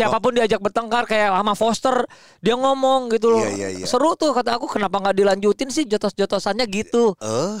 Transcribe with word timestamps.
siapa 0.00 0.16
pun 0.16 0.32
diajak 0.32 0.60
bertengkar 0.60 1.04
kayak 1.04 1.28
sama 1.30 1.52
Foster 1.52 1.96
dia 2.40 2.56
ngomong 2.56 3.12
gitu 3.12 3.36
loh. 3.36 3.44
Iya, 3.44 3.52
iya, 3.52 3.68
iya. 3.80 3.86
Seru 3.86 4.16
tuh 4.16 4.32
kata 4.32 4.56
aku 4.56 4.64
kenapa 4.64 4.96
nggak 4.96 5.16
dilanjutin 5.16 5.68
sih 5.68 5.84
jotos-jotosannya 5.84 6.64
gitu. 6.72 7.12
Eh. 7.20 7.54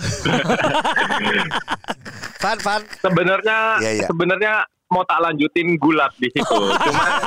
Fan, 2.40 2.56
fan. 2.56 2.80
Sebenarnya 3.04 3.58
Iya, 3.84 3.90
iya. 4.00 4.06
sebenarnya 4.08 4.64
mau 4.88 5.04
tak 5.04 5.20
lanjutin 5.20 5.76
gulat 5.76 6.08
di 6.16 6.32
situ. 6.32 6.56
Cuma 6.56 7.04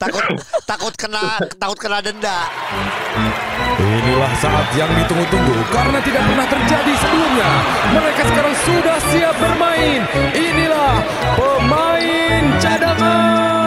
Takut 0.00 0.24
takut 0.64 0.94
kena 0.96 1.38
takut 1.56 1.78
kena 1.78 1.98
denda. 2.02 2.44
Inilah 3.80 4.32
saat 4.36 4.68
yang 4.76 4.90
ditunggu-tunggu 4.92 5.56
karena 5.70 5.98
tidak 6.02 6.22
pernah 6.24 6.46
terjadi 6.48 6.92
sebelumnya. 7.00 7.50
Mereka 7.94 8.22
sekarang 8.28 8.54
sudah 8.64 8.98
siap 9.12 9.34
bermain. 9.40 10.00
Inilah 10.32 10.94
pemain 11.36 12.42
cadangan. 12.60 13.59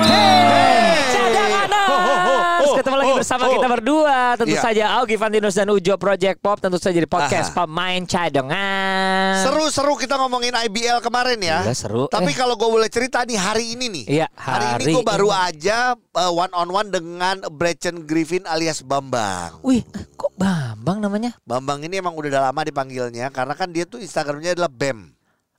Ketemu 2.74 2.97
lagi 2.97 3.14
bersama 3.15 3.46
kita 3.47 3.68
berdua 3.69 4.18
tentu 4.36 4.51
Iya. 4.51 4.64
saja 4.65 4.83
Augie 4.97 5.15
Fantinus 5.15 5.54
dan 5.54 5.69
Ujo 5.69 5.96
Project 5.96 6.42
Pop 6.42 6.57
tentu 6.57 6.75
saja 6.75 6.97
di 6.97 7.05
podcast 7.05 7.47
Aha. 7.47 7.64
pemain 7.64 8.01
cadangan. 8.04 9.39
Seru-seru 9.39 9.93
kita 9.96 10.18
ngomongin 10.18 10.52
IBL 10.52 11.00
kemarin 11.00 11.39
ya. 11.39 11.64
Iya, 11.64 11.75
seru. 11.78 12.10
Tapi 12.10 12.32
Eh. 12.32 12.36
kalau 12.36 12.57
gue 12.57 12.65
boleh 12.65 12.89
cerita 12.89 13.24
nih 13.24 13.38
hari 13.38 13.78
ini 13.78 13.86
nih. 13.88 14.05
Iya, 14.10 14.28
hari, 14.33 14.65
hari 14.68 14.83
ini 14.83 14.93
gue 14.96 15.04
baru 15.05 15.29
aja 15.32 15.96
one 16.27 16.52
on 16.52 16.69
one 16.74 16.89
dengan 16.89 17.39
Brechen 17.47 18.04
Griffin 18.04 18.43
alias 18.43 18.82
Bambang. 18.82 19.61
Wih, 19.61 19.86
kok 20.11 20.33
Bambang 20.36 21.00
namanya? 21.00 21.38
Bambang 21.41 21.80
ini 21.80 22.02
emang 22.02 22.11
udah 22.11 22.52
lama 22.52 22.61
dipanggilnya 22.64 23.30
karena 23.30 23.54
kan 23.54 23.69
dia 23.69 23.86
tuh 23.86 24.02
Instagramnya 24.02 24.57
adalah 24.57 24.68
Bam. 24.68 25.14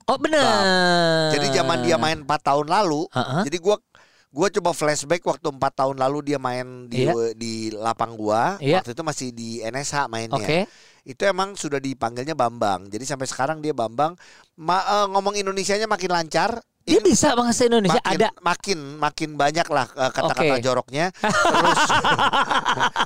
Oh 0.05 0.21
benar. 0.21 0.61
Jadi 1.33 1.49
zaman 1.49 1.81
dia 1.81 1.97
main 1.97 2.21
4 2.21 2.37
tahun 2.45 2.69
lalu, 2.69 3.09
Ha-ha. 3.09 3.41
jadi 3.41 3.57
gua 3.57 3.81
gua 4.35 4.51
coba 4.51 4.75
flashback 4.75 5.23
waktu 5.23 5.47
4 5.47 5.55
tahun 5.71 5.95
lalu 5.95 6.17
dia 6.27 6.37
main 6.37 6.91
di 6.91 7.07
Iya. 7.07 7.31
di 7.31 7.53
lapang 7.71 8.13
gua. 8.13 8.59
Iya. 8.59 8.83
Waktu 8.83 8.91
itu 8.91 9.01
masih 9.01 9.27
di 9.31 9.63
NSH 9.63 10.11
mainnya. 10.11 10.35
Oke. 10.35 10.67
Itu 11.01 11.23
emang 11.23 11.55
sudah 11.55 11.79
dipanggilnya 11.79 12.35
Bambang. 12.35 12.91
Jadi 12.91 13.07
sampai 13.07 13.29
sekarang 13.29 13.63
dia 13.63 13.71
Bambang 13.71 14.19
Ma- 14.57 14.83
eh, 14.83 15.07
ngomong 15.07 15.39
Indonesianya 15.39 15.87
makin 15.87 16.11
lancar. 16.11 16.59
Dia 16.85 17.01
Ini 17.01 17.01
bisa 17.01 17.33
bahasa 17.33 17.65
Indonesia 17.65 17.97
makin, 17.97 18.13
ada. 18.13 18.29
makin 18.45 18.79
makin 19.01 19.29
banyak 19.33 19.67
lah 19.73 19.89
eh, 19.89 20.11
kata-kata 20.13 20.53
Oke. 20.53 20.61
joroknya. 20.61 21.09
Terus 21.17 21.81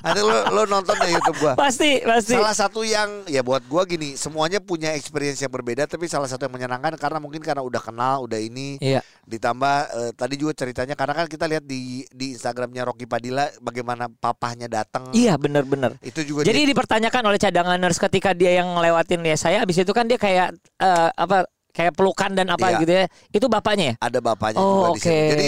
nanti 0.03 0.19
lo, 0.19 0.35
lo 0.51 0.61
nonton 0.67 0.99
di 0.99 1.15
YouTube 1.15 1.39
gua. 1.39 1.53
Pasti, 1.55 2.03
pasti. 2.03 2.35
Salah 2.35 2.51
satu 2.51 2.83
yang 2.83 3.23
ya 3.23 3.39
buat 3.39 3.63
gua 3.63 3.87
gini, 3.87 4.19
semuanya 4.19 4.59
punya 4.59 4.91
experience 4.91 5.39
yang 5.39 5.47
berbeda 5.47 5.87
tapi 5.87 6.11
salah 6.11 6.27
satu 6.27 6.43
yang 6.43 6.59
menyenangkan 6.59 6.99
karena 6.99 7.23
mungkin 7.23 7.39
karena 7.39 7.63
udah 7.63 7.79
kenal, 7.79 8.27
udah 8.27 8.35
ini 8.35 8.83
Iya. 8.83 8.99
ditambah 9.23 9.75
eh, 9.95 10.11
tadi 10.11 10.35
juga 10.35 10.51
ceritanya 10.53 10.99
karena 10.99 11.15
kan 11.15 11.31
kita 11.31 11.47
lihat 11.47 11.63
di 11.63 12.03
di 12.11 12.35
Instagramnya 12.35 12.83
Rocky 12.83 13.07
Padilla 13.07 13.47
bagaimana 13.63 14.11
papahnya 14.11 14.67
datang. 14.67 15.07
Iya, 15.15 15.39
benar-benar. 15.39 15.95
Itu 16.03 16.27
juga 16.27 16.43
Jadi 16.43 16.67
dia- 16.67 16.69
dipertanyakan 16.75 17.23
oleh 17.23 17.39
cadanganers 17.39 17.95
ketika 17.95 18.35
dia 18.35 18.59
yang 18.59 18.75
ngelewatin 18.75 19.23
ya 19.23 19.39
saya 19.39 19.63
abis 19.63 19.79
itu 19.79 19.95
kan 19.95 20.03
dia 20.03 20.19
kayak 20.19 20.51
eh, 20.83 21.09
apa 21.15 21.47
kayak 21.79 21.93
pelukan 21.95 22.35
dan 22.35 22.51
apa 22.51 22.75
Iya. 22.75 22.79
gitu 22.83 22.91
ya. 22.91 23.05
Itu 23.31 23.47
bapaknya 23.47 23.85
ya? 23.85 23.95
ada 24.03 24.19
bapaknya 24.19 24.59
Oh, 24.59 24.91
juga 24.91 24.99
di 24.99 24.99
situ. 24.99 25.15
oke. 25.15 25.31
Jadi 25.31 25.47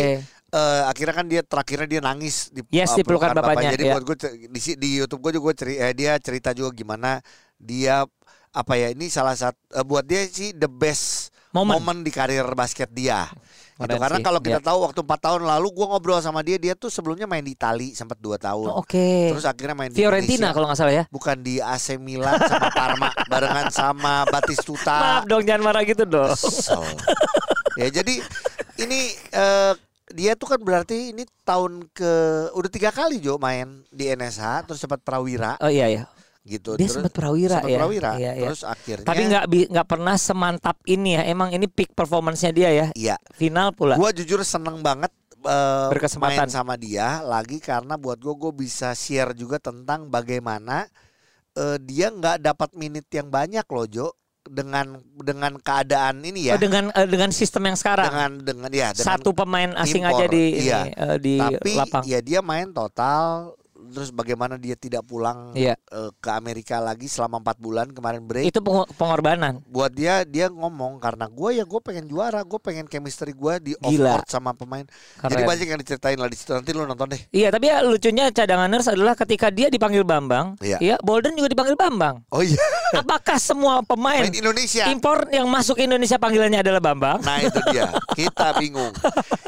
eh, 0.52 0.82
akhirnya 0.88 1.16
kan 1.16 1.26
dia 1.28 1.42
terakhirnya 1.44 1.88
dia 1.92 2.02
nangis 2.04 2.36
di 2.56 2.64
Yes, 2.72 2.96
di 2.96 3.04
pelukan 3.04 3.36
bapaknya, 3.36 3.76
Jadi 3.76 3.84
iya. 3.88 3.94
buat 3.96 4.04
gue 4.08 4.16
di, 4.48 4.59
di 4.80 4.90
YouTube 5.04 5.22
gue 5.28 5.32
juga 5.36 5.52
ceri, 5.59 5.76
eh, 5.76 5.92
dia 5.92 6.16
cerita 6.24 6.56
juga 6.56 6.72
gimana 6.72 7.20
dia 7.59 8.08
apa 8.52 8.74
ya 8.76 8.92
ini 8.92 9.08
salah 9.08 9.36
satu 9.36 9.56
eh, 9.76 9.84
buat 9.84 10.04
dia 10.04 10.28
sih 10.28 10.52
the 10.52 10.68
best 10.68 11.32
momen 11.52 12.04
di 12.04 12.12
karir 12.12 12.48
basket 12.52 12.88
dia. 12.92 13.28
Gitu. 13.82 13.98
Keren 13.98 14.04
Karena 14.06 14.20
sih, 14.22 14.26
kalau 14.26 14.40
kita 14.40 14.60
iya. 14.62 14.68
tahu 14.70 14.78
waktu 14.86 15.00
4 15.02 15.26
tahun 15.26 15.42
lalu 15.50 15.68
gue 15.74 15.86
ngobrol 15.90 16.22
sama 16.22 16.40
dia 16.46 16.58
dia 16.62 16.74
tuh 16.78 16.94
sebelumnya 16.94 17.26
main 17.26 17.42
di 17.42 17.58
Itali 17.58 17.98
sempat 17.98 18.22
2 18.22 18.38
tahun. 18.38 18.68
Oh, 18.70 18.86
Oke. 18.86 19.34
Terus 19.34 19.46
akhirnya 19.50 19.76
main 19.76 19.90
di 19.90 19.98
Fiorentina 19.98 20.54
kalau 20.54 20.70
nggak 20.70 20.80
salah 20.80 20.94
ya. 20.94 21.04
bukan 21.10 21.42
di 21.42 21.58
AC 21.58 21.98
Milan 21.98 22.38
sama 22.46 22.70
Parma 22.70 23.09
barengan 23.32 23.68
sama 23.74 24.14
Batistuta. 24.30 24.97
Maaf 24.97 25.24
dong 25.25 25.44
jangan 25.44 25.62
marah 25.66 25.81
gitu 25.81 26.06
dong. 26.06 26.30
Kesel. 26.31 26.86
ya 27.80 27.88
jadi 27.90 28.16
ini 28.78 29.00
eh, 29.34 29.74
dia 30.12 30.36
tuh 30.36 30.48
kan 30.56 30.59
berarti 30.59 31.16
ini 31.16 31.24
tahun 31.48 31.88
ke 31.96 32.12
udah 32.52 32.72
tiga 32.72 32.92
kali 32.92 33.24
Jo 33.24 33.40
main 33.40 33.84
di 33.90 34.12
NSH 34.12 34.68
terus 34.68 34.80
sempat 34.84 35.00
Prawira 35.02 35.56
Oh 35.63 35.72
iya 35.72 35.88
ya. 35.88 36.03
Gitu. 36.41 36.74
Dia 36.74 36.90
sempat 36.90 37.13
Prawira 37.13 37.62
sempat 37.62 37.69
ya. 37.69 37.78
Prawira. 37.78 38.12
Iya, 38.18 38.31
iya. 38.34 38.47
Terus 38.50 38.63
akhirnya 38.66 39.06
Tapi 39.06 39.22
nggak 39.29 39.44
nggak 39.72 39.88
pernah 39.88 40.16
semantap 40.18 40.78
ini 40.85 41.16
ya. 41.16 41.22
Emang 41.25 41.50
ini 41.50 41.69
peak 41.69 41.94
performance-nya 41.94 42.52
dia 42.52 42.69
ya. 42.69 42.88
Iya. 42.94 43.16
Final 43.34 43.72
pula. 43.72 43.96
Gua 43.96 44.09
jujur 44.09 44.41
seneng 44.41 44.81
banget 44.81 45.13
eh, 45.41 45.88
Berkesempatan. 45.90 46.46
main 46.46 46.50
sama 46.50 46.74
dia 46.75 47.22
lagi 47.22 47.57
karena 47.57 47.97
buat 47.97 48.18
gue 48.18 48.34
gue 48.38 48.53
bisa 48.56 48.94
share 48.94 49.34
juga 49.34 49.57
tentang 49.57 50.06
bagaimana 50.06 50.85
eh, 51.53 51.78
dia 51.81 52.09
nggak 52.09 52.41
dapat 52.41 52.69
menit 52.74 53.09
yang 53.09 53.25
banyak 53.25 53.66
loh 53.66 53.85
Jo 53.85 54.07
dengan 54.41 54.97
dengan 55.18 55.53
keadaan 55.57 56.25
ini 56.25 56.50
ya 56.50 56.57
Oh, 56.57 56.62
dengan 56.62 56.90
eh, 56.94 57.06
dengan 57.06 57.30
sistem 57.30 57.69
yang 57.69 57.78
sekarang. 57.78 58.09
dengan 58.09 58.31
dengan 58.41 58.69
ya 58.69 58.90
dengan 58.94 59.06
Satu 59.06 59.34
pemain 59.34 59.69
asing 59.78 60.01
impor, 60.01 60.18
aja 60.18 60.25
di 60.28 60.44
ini, 60.51 60.66
iya. 60.66 60.81
eh, 60.90 61.18
di 61.18 61.38
tapi 61.38 61.72
lapang. 61.78 62.03
ya 62.06 62.19
dia 62.22 62.40
main 62.41 62.69
total 62.69 63.53
terus 63.90 64.09
bagaimana 64.09 64.56
dia 64.56 64.74
tidak 64.74 65.02
pulang 65.03 65.52
Iya. 65.52 65.74
eh, 65.74 66.12
ke 66.16 66.30
Amerika 66.30 66.78
lagi 66.78 67.06
selama 67.06 67.40
empat 67.40 67.58
bulan 67.58 67.90
kemarin 67.90 68.22
break 68.22 68.47
Itu 68.47 68.62
peng- 68.62 68.86
pengorbanan. 68.94 69.66
buat 69.66 69.90
dia 69.90 70.22
dia 70.22 70.47
ngomong 70.47 70.97
karena 70.97 71.25
gue 71.25 71.50
ya 71.53 71.64
gue 71.64 71.80
pengen 71.80 72.06
juara 72.06 72.42
gue 72.42 72.59
pengen 72.59 72.86
chemistry 72.86 73.31
gue 73.31 73.53
di 73.59 73.74
off 73.75 73.90
court 73.92 74.28
sama 74.28 74.52
pemain 74.52 74.86
Keren. 75.18 75.31
jadi 75.31 75.44
banyak 75.44 75.68
yang 75.68 75.80
diceritain 75.80 76.16
lah 76.16 76.28
di 76.28 76.36
situ 76.36 76.52
nanti 76.52 76.69
lu 76.69 76.84
nonton 76.84 77.09
deh 77.09 77.22
Iya, 77.31 77.50
tapi 77.50 77.66
ya 77.68 77.81
lucunya 77.81 78.30
cadanganers 78.30 78.86
adalah 78.86 79.16
ketika 79.16 79.47
dia 79.47 79.68
dipanggil 79.68 80.03
Bambang, 80.03 80.59
Iya. 80.59 80.78
ya 80.80 80.96
Bolden 81.00 81.34
juga 81.34 81.48
dipanggil 81.48 81.74
Bambang. 81.74 82.22
oh 82.28 82.42
iya 82.42 82.59
Apakah 83.02 83.40
semua 83.40 83.80
pemain 83.81 84.22
main 84.22 84.34
Indonesia 84.34 84.84
impor 84.88 85.25
yang 85.30 85.48
masuk 85.48 85.80
Indonesia 85.80 86.18
panggilannya 86.18 86.59
adalah 86.59 86.80
Bambang? 86.80 87.24
Nah 87.24 87.40
itu 87.40 87.59
dia 87.72 87.88
kita 88.13 88.53
bingung. 88.58 88.92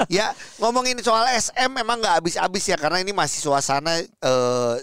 Ya 0.07 0.29
ngomongin 0.57 0.99
soal 0.99 1.25
SM 1.31 1.73
memang 1.73 1.97
nggak 1.97 2.21
habis-habis 2.21 2.63
ya 2.65 2.77
karena 2.77 3.01
ini 3.01 3.11
masih 3.11 3.41
suasana 3.41 3.97
eh, 4.23 4.75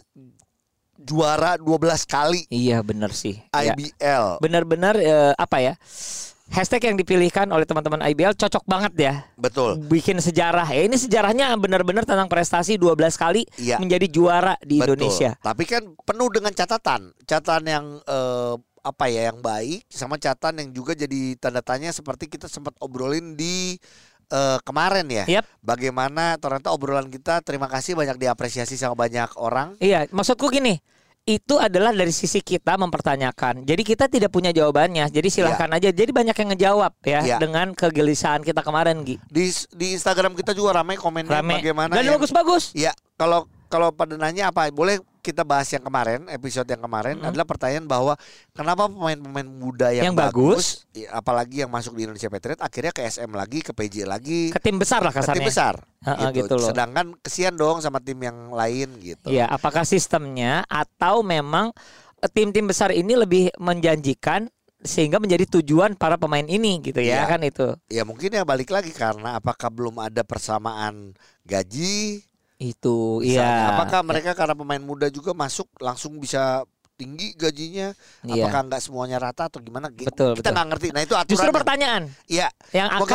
juara 1.01 1.57
12 1.57 2.05
kali 2.05 2.45
Iya, 2.53 2.85
benar 2.85 3.11
sih. 3.11 3.41
Ya. 3.51 3.73
IBL. 3.73 4.39
Benar-benar 4.39 4.95
eh, 5.01 5.33
apa 5.35 5.59
ya? 5.59 5.75
Hashtag 6.51 6.83
yang 6.91 6.99
dipilihkan 6.99 7.47
oleh 7.55 7.63
teman-teman 7.63 8.03
IBL 8.11 8.35
cocok 8.35 8.67
banget 8.67 8.93
ya. 8.99 9.15
Betul. 9.39 9.87
Bikin 9.87 10.19
sejarah 10.19 10.67
ya. 10.67 10.83
Ini 10.83 10.99
sejarahnya 10.99 11.55
benar-benar 11.55 12.03
tentang 12.03 12.27
prestasi 12.27 12.75
12 12.75 13.15
kali 13.15 13.47
Iya. 13.55 13.79
menjadi 13.79 14.11
juara 14.11 14.59
di 14.61 14.83
Betul. 14.83 14.99
Indonesia. 14.99 15.39
Tapi 15.39 15.63
kan 15.63 15.95
penuh 15.95 16.27
dengan 16.29 16.51
catatan, 16.51 17.15
catatan 17.23 17.63
yang 17.65 17.87
eh, 18.03 18.55
apa 18.81 19.13
ya 19.13 19.29
yang 19.29 19.45
baik 19.45 19.85
sama 19.93 20.17
catatan 20.17 20.57
yang 20.65 20.71
juga 20.73 20.97
jadi 20.97 21.37
tanda 21.37 21.61
tanya 21.61 21.93
seperti 21.93 22.33
kita 22.33 22.49
sempat 22.49 22.73
obrolin 22.81 23.37
di 23.37 23.77
eh, 24.31 24.59
kemarin 24.63 25.07
ya. 25.07 25.25
Yap. 25.27 25.45
Bagaimana 25.61 26.39
ternyata 26.39 26.71
obrolan 26.71 27.07
kita 27.07 27.43
terima 27.43 27.67
kasih 27.67 27.93
banyak 27.93 28.17
diapresiasi 28.17 28.75
sama 28.75 28.95
banyak 28.95 29.35
orang. 29.37 29.75
Iya, 29.77 30.07
maksudku 30.09 30.49
gini, 30.49 30.79
itu 31.23 31.61
adalah 31.61 31.93
dari 31.93 32.11
sisi 32.11 32.41
kita 32.41 32.75
mempertanyakan. 32.75 33.63
Jadi 33.63 33.83
kita 33.83 34.09
tidak 34.09 34.31
punya 34.31 34.51
jawabannya. 34.51 35.07
Jadi 35.09 35.29
silahkan 35.29 35.69
aja. 35.69 35.93
Jadi 35.93 36.11
banyak 36.11 36.33
yang 36.35 36.49
ngejawab 36.57 36.93
ya 37.05 37.21
Iya. 37.23 37.37
dengan 37.39 37.71
kegelisahan 37.75 38.41
kita 38.41 38.65
kemarin, 38.65 39.05
Gi. 39.05 39.21
Di 39.27 39.45
di 39.71 39.95
Instagram 39.95 40.33
kita 40.33 40.57
juga 40.57 40.81
ramai 40.81 40.97
komennya 40.97 41.39
Rame. 41.39 41.61
bagaimana 41.61 41.93
Dan 41.93 42.09
yang- 42.09 42.17
bagus-bagus. 42.17 42.73
Ya, 42.73 42.91
kalau 43.15 43.47
kalau 43.71 43.89
pada 43.89 44.13
nanya 44.15 44.51
apa, 44.51 44.67
boleh 44.69 44.99
kita 45.21 45.41
bahas 45.41 45.69
yang 45.69 45.81
kemarin, 45.81 46.27
episode 46.27 46.65
yang 46.65 46.81
kemarin 46.81 47.21
adalah 47.21 47.45
pertanyaan 47.45 47.85
bahwa 47.85 48.17
kenapa 48.51 48.89
pemain-pemain 48.89 49.47
muda 49.47 49.93
yang, 49.93 50.11
Yang 50.11 50.17
bagus. 50.17 50.65
ya, 50.91 51.13
apalagi 51.15 51.61
yang 51.61 51.69
masuk 51.69 51.95
di 51.95 52.03
Indonesia 52.03 52.27
Patriot 52.27 52.59
akhirnya 52.59 52.91
ke 52.91 53.05
SM 53.05 53.31
lagi, 53.31 53.61
ke 53.61 53.71
PJ 53.71 54.03
lagi, 54.03 54.51
Ke 54.51 54.59
tim 54.59 54.75
besar 54.75 55.01
lah 55.01 55.13
ke 55.13 55.21
kasarnya. 55.21 55.39
tim 55.39 55.47
besar. 55.47 55.75
Ha-ha, 56.03 56.33
gitu 56.33 56.57
loh. 56.57 56.69
Sedangkan 56.69 57.15
kesian 57.21 57.55
dong 57.55 57.79
sama 57.79 58.01
tim 58.01 58.17
yang 58.19 58.51
lain 58.51 58.89
gitu. 58.99 59.29
Iya, 59.29 59.47
apakah 59.47 59.85
sistemnya 59.85 60.65
atau 60.67 61.21
memang 61.21 61.71
tim-tim 62.33 62.65
besar 62.65 62.91
ini 62.91 63.13
lebih 63.15 63.53
menjanjikan 63.57 64.49
sehingga 64.81 65.21
menjadi 65.21 65.61
tujuan 65.61 65.93
para 65.93 66.17
pemain 66.17 66.41
ini 66.43 66.81
gitu 66.81 66.97
ya 66.99 67.23
Iya. 67.23 67.25
kan 67.29 67.41
itu. 67.45 67.69
Ya 67.87 68.03
mungkin 68.03 68.33
ya 68.33 68.43
balik 68.43 68.73
lagi 68.73 68.89
karena 68.91 69.37
apakah 69.37 69.69
belum 69.69 70.01
ada 70.01 70.25
persamaan 70.25 71.13
gaji? 71.45 72.25
Itu 72.61 73.25
iya. 73.25 73.73
Apakah 73.73 74.05
mereka 74.05 74.37
karena 74.37 74.53
pemain 74.53 74.79
muda 74.79 75.09
juga 75.09 75.33
masuk 75.33 75.65
langsung 75.81 76.21
bisa 76.21 76.61
tinggi 76.93 77.33
gajinya? 77.33 77.97
Iya. 78.21 78.45
Apakah 78.45 78.61
nggak 78.69 78.83
semuanya 78.85 79.17
rata 79.17 79.49
atau 79.49 79.57
gimana? 79.57 79.89
Betul, 79.89 80.37
Kita 80.37 80.53
nggak 80.53 80.69
ngerti. 80.69 80.89
Nah 80.93 81.01
itu 81.01 81.17
aturan. 81.17 81.33
Justru 81.33 81.49
pertanyaan 81.49 82.13
Iya. 82.29 82.53
yang 82.77 82.93
akan 82.93 83.09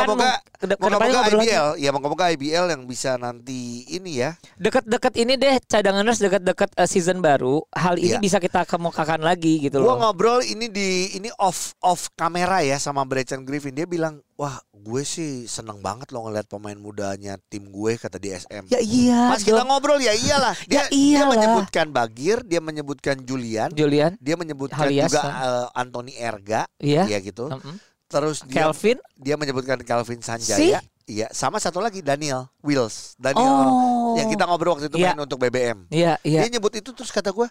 ke 0.58 0.66
depannya 0.66 0.90
moga-moga 0.90 1.06
ngobrol 1.14 1.38
lagi. 1.38 1.46
IBL, 1.46 1.68
ya 1.78 1.90
moga-moga 1.94 2.24
IBL 2.34 2.66
yang 2.74 2.82
bisa 2.90 3.14
nanti 3.14 3.86
ini 3.86 4.18
ya. 4.18 4.34
Deket-deket 4.58 5.14
ini 5.14 5.38
deh 5.38 5.54
cadanganers 5.62 6.18
deket-deket 6.18 6.74
eh, 6.74 6.88
season 6.90 7.22
baru. 7.22 7.62
Hal 7.70 8.02
ini 8.02 8.18
Iya. 8.18 8.18
bisa 8.18 8.42
kita 8.42 8.66
kemukakan 8.66 9.22
lagi 9.22 9.62
gitu 9.62 9.78
Gua 9.78 9.94
loh. 9.94 10.02
ngobrol 10.02 10.42
ini 10.42 10.66
di 10.66 11.14
ini 11.14 11.30
off 11.38 11.78
off 11.78 12.10
kamera 12.18 12.66
ya 12.66 12.82
sama 12.82 13.06
Brechan 13.06 13.46
Griffin. 13.46 13.70
Dia 13.70 13.86
bilang, 13.86 14.18
"Wah, 14.36 14.56
gue 14.70 15.02
sih 15.02 15.44
seneng 15.44 15.80
banget 15.80 16.12
loh 16.12 16.24
ngeliat 16.24 16.44
pemain 16.44 16.76
mudanya 16.76 17.40
tim 17.42 17.66
gue," 17.66 17.96
kata 17.96 18.16
di 18.16 18.30
SM. 18.30 18.68
Ya 18.68 18.78
iya. 18.78 19.32
Pas 19.32 19.40
kita 19.40 19.60
dong. 19.60 19.68
ngobrol 19.68 19.96
ya 19.96 20.12
iyalah. 20.12 20.52
Dia, 20.68 20.84
Ya 20.84 20.84
dia 20.86 20.96
iyalah. 21.18 21.32
menyebutkan 21.32 21.86
Bagir, 21.88 22.38
dia 22.42 22.60
menyebutkan 22.60 23.16
Julian, 23.18 23.72
Julian, 23.72 24.12
dia 24.18 24.36
menyebutkan 24.36 24.86
Halias, 24.86 25.08
juga 25.08 25.20
kan? 25.20 25.32
eh, 25.34 25.66
Anthony 25.74 26.12
Erga, 26.14 26.68
iya. 26.76 27.04
ya 27.06 27.18
gitu. 27.18 27.48
Mm-mm. 27.48 27.76
Terus 28.06 28.44
dia 28.44 28.62
Kelvin, 28.62 28.98
dia 29.16 29.34
menyebutkan 29.34 29.80
Calvin 29.80 30.20
Sanjaya. 30.20 30.78
Iya, 31.02 31.30
sama 31.30 31.56
satu 31.56 31.78
lagi 31.78 32.02
Daniel 32.02 32.50
Wills. 32.60 33.14
Daniel 33.16 33.46
oh, 33.46 34.14
yang 34.14 34.26
kita 34.26 34.42
ngobrol 34.42 34.74
waktu 34.74 34.86
itu 34.86 34.98
Iya. 34.98 35.14
main 35.14 35.22
untuk 35.22 35.38
BBM. 35.38 35.86
Iya, 35.88 36.18
iya. 36.20 36.42
Dia 36.42 36.50
nyebut 36.52 36.74
itu 36.74 36.90
terus 36.90 37.10
kata 37.10 37.30
gue, 37.30 37.46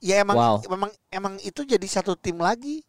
ya 0.00 0.18
emang 0.18 0.34
Wow. 0.34 0.56
emang 0.66 0.90
emang 1.10 1.34
itu 1.42 1.62
jadi 1.62 1.82
satu 1.84 2.14
tim 2.14 2.38
lagi. 2.38 2.86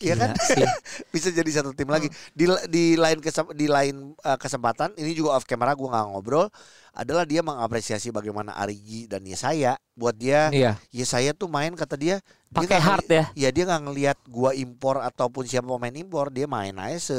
Iya 0.00 0.14
kan? 0.18 0.30
sih. 0.38 0.66
Bisa 1.14 1.28
jadi 1.30 1.50
satu 1.50 1.70
tim 1.74 1.90
lagi. 1.90 2.10
Di 2.34 2.50
di 2.70 2.94
lain 2.98 3.18
di 3.54 3.66
lain 3.66 4.16
uh, 4.22 4.38
kesempatan 4.38 4.94
ini 4.98 5.14
juga 5.14 5.38
off 5.38 5.46
camera 5.46 5.74
gue 5.74 5.86
nggak 5.86 6.06
ngobrol 6.10 6.48
adalah 6.94 7.26
dia 7.26 7.42
mengapresiasi 7.42 8.14
bagaimana 8.14 8.54
Arigi 8.54 9.10
dan 9.10 9.26
Yesaya 9.26 9.74
buat 9.98 10.14
dia 10.14 10.50
Iya. 10.54 10.78
Yesaya 10.94 11.34
tuh 11.34 11.50
main 11.50 11.74
kata 11.74 11.98
dia 11.98 12.22
dia 12.54 12.58
Pakai 12.70 12.78
hard 12.78 13.06
ya. 13.10 13.24
Ya 13.34 13.48
dia 13.50 13.66
nggak 13.66 13.82
ngelihat 13.90 14.18
gua 14.30 14.54
impor 14.54 15.02
ataupun 15.02 15.42
siapa 15.42 15.66
pemain 15.66 15.90
impor, 15.90 16.30
dia 16.30 16.46
main 16.46 16.74
aja 16.78 17.10
se 17.10 17.18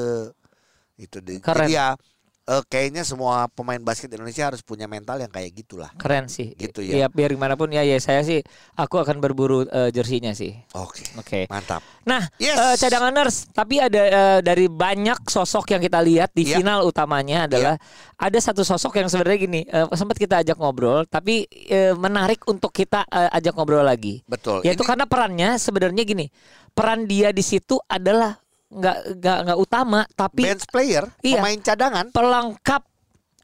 itu 0.95 1.19
deh. 1.19 1.43
Keren. 1.43 1.67
Jadi 1.67 1.75
ya 1.75 1.99
eh, 2.45 2.63
kayaknya 2.65 3.01
semua 3.01 3.49
pemain 3.49 3.77
basket 3.77 4.13
Indonesia 4.13 4.45
harus 4.45 4.61
punya 4.61 4.85
mental 4.85 5.17
yang 5.17 5.29
kayak 5.29 5.51
gitulah. 5.51 5.89
Keren 5.97 6.29
sih. 6.29 6.53
Gitu 6.53 6.85
Iya, 6.85 7.05
ya. 7.05 7.07
biar 7.09 7.33
gimana 7.33 7.53
pun 7.53 7.69
ya, 7.69 7.81
ya 7.81 7.97
saya 7.97 8.21
sih 8.21 8.45
aku 8.73 9.01
akan 9.01 9.17
berburu 9.17 9.65
eh, 9.65 9.89
jersinya 9.89 10.29
sih. 10.31 10.53
Oke. 10.73 11.03
Oke. 11.17 11.39
Mantap. 11.49 11.81
Nah, 12.05 12.21
Yes. 12.37 12.57
eh, 12.57 12.75
cadanganers, 12.77 13.35
tapi 13.49 13.81
ada 13.81 14.01
eh, 14.01 14.39
dari 14.39 14.69
banyak 14.69 15.25
sosok 15.25 15.73
yang 15.73 15.81
kita 15.81 15.99
lihat 15.99 16.29
di 16.31 16.45
Iya. 16.45 16.61
final 16.61 16.85
utamanya 16.85 17.49
adalah 17.49 17.75
ada 18.15 18.37
satu 18.37 18.61
sosok 18.61 19.01
yang 19.01 19.09
sebenarnya 19.09 19.39
gini, 19.41 19.61
eh, 19.65 19.85
sempat 19.93 20.15
kita 20.15 20.45
ajak 20.45 20.55
ngobrol, 20.55 21.03
tapi 21.05 21.49
eh, 21.49 21.91
menarik 21.91 22.45
untuk 22.45 22.69
kita 22.69 23.03
eh, 23.05 23.29
ajak 23.33 23.57
ngobrol 23.57 23.81
lagi. 23.81 24.21
Betul. 24.23 24.61
Yaitu 24.61 24.85
Ini- 24.85 24.89
karena 24.93 25.05
perannya 25.09 25.49
sebenarnya 25.57 26.03
gini, 26.05 26.29
peran 26.71 27.09
dia 27.09 27.33
di 27.33 27.41
situ 27.41 27.81
adalah 27.87 28.37
nggak 28.75 28.97
nggak 29.17 29.37
nggak 29.45 29.59
utama, 29.59 29.99
tapi 30.13 30.41
bench 30.43 30.65
player, 30.67 31.03
Iya. 31.19 31.39
pemain 31.39 31.59
cadangan. 31.59 32.05
pelengkap 32.11 32.83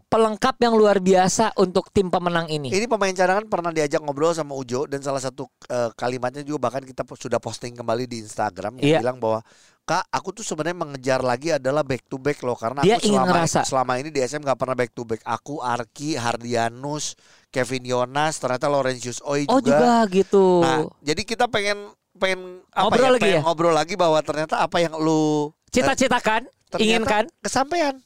pelengkap 0.06 0.60
yang 0.60 0.76
luar 0.76 1.00
biasa 1.00 1.56
untuk 1.56 1.88
tim 1.88 2.12
pemenang 2.12 2.52
ini. 2.52 2.68
Ini 2.68 2.84
pemain 2.84 3.16
cadangan 3.16 3.48
pernah 3.48 3.72
diajak 3.72 4.04
ngobrol 4.04 4.36
sama 4.36 4.52
Ujo 4.54 4.84
dan 4.84 5.00
salah 5.00 5.24
satu 5.24 5.48
eh, 5.66 5.88
kalimatnya 5.96 6.44
juga 6.44 6.68
bahkan 6.68 6.84
kita 6.84 7.08
sudah 7.08 7.40
posting 7.40 7.72
kembali 7.72 8.06
di 8.06 8.20
Instagram 8.20 8.76
yang 8.84 9.00
Iya. 9.00 9.00
bilang 9.00 9.18
bahwa 9.18 9.40
Kak, 9.82 10.14
aku 10.14 10.30
tuh 10.30 10.46
sebenarnya 10.46 10.78
mengejar 10.78 11.20
lagi 11.26 11.58
adalah 11.58 11.82
back 11.82 12.06
to 12.06 12.22
back 12.22 12.38
loh 12.46 12.54
karena 12.54 12.86
Dia 12.86 13.02
aku 13.02 13.08
ingin 13.08 13.18
selama 13.18 13.34
ngerasa. 13.34 13.60
selama 13.66 13.94
ini 13.98 14.10
di 14.14 14.20
SM 14.22 14.40
nggak 14.40 14.60
pernah 14.60 14.76
back 14.78 14.92
to 14.94 15.04
back. 15.04 15.22
Aku 15.26 15.58
Arki, 15.58 16.14
Hardianus, 16.14 17.18
Kevin 17.50 17.90
Yonas, 17.90 18.38
ternyata 18.38 18.70
Laurentius 18.70 19.24
Oi 19.26 19.50
oh 19.50 19.58
juga 19.58 20.06
gitu. 20.08 20.62
Nah, 20.62 20.86
jadi 21.02 21.22
kita 21.26 21.50
pengen 21.50 21.90
pengen 22.22 22.62
apa 22.70 22.86
Ngobrol 22.86 23.02
ya, 23.02 23.10
lagi 23.10 23.24
pengen 23.26 23.34
ya? 23.34 23.42
ngobrol 23.42 23.74
lagi 23.74 23.94
bahwa 23.98 24.20
ternyata 24.22 24.56
apa 24.62 24.78
yang 24.78 24.94
lu 24.94 25.50
eh, 25.50 25.74
Cita-citakan, 25.74 26.46
ternyata 26.70 26.86
inginkan. 26.86 27.24
kesampaian 27.42 27.98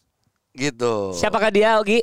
gitu. 0.55 1.11
Siapakah 1.11 1.51
dia, 1.51 1.75
Ogi? 1.75 1.99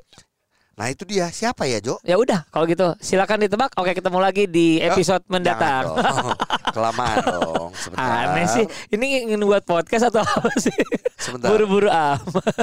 Nah, 0.73 0.89
itu 0.89 1.05
dia. 1.05 1.29
Siapa 1.29 1.69
ya, 1.69 1.81
Jo? 1.81 2.01
Ya 2.01 2.17
udah, 2.17 2.49
kalau 2.49 2.65
gitu 2.65 2.97
silakan 2.99 3.45
ditebak. 3.45 3.73
Oke, 3.77 3.93
ketemu 3.93 4.19
lagi 4.21 4.45
di 4.45 4.81
episode 4.81 5.21
mendatang. 5.29 5.89
Jangan 5.97 6.17
dong. 6.25 6.39
Kelamaan 6.77 7.17
dong. 7.23 7.71
Sebentar. 7.77 8.25
Aneh 8.33 8.47
sih. 8.49 8.65
Ini 8.89 9.07
ingin 9.29 9.41
buat 9.45 9.65
podcast 9.65 10.09
atau 10.09 10.25
apa 10.25 10.49
sih? 10.57 10.73
Sebentar. 11.17 11.49
Buru-buru 11.53 11.93
amat. 11.93 12.57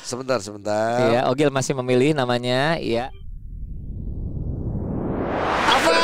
Sebentar, 0.00 0.40
sebentar. 0.40 1.12
Iya, 1.12 1.20
Ogil 1.28 1.52
masih 1.52 1.76
memilih 1.76 2.16
namanya. 2.16 2.80
Iya. 2.80 3.12
Afan. 5.70 5.99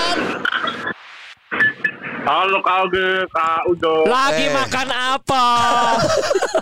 Halo 2.27 2.59
Kak 2.59 2.91
Kak 3.31 3.71
Udo. 3.71 4.03
Lagi 4.03 4.45
Eh. 4.45 4.51
makan 4.51 4.89
apa? 4.91 5.45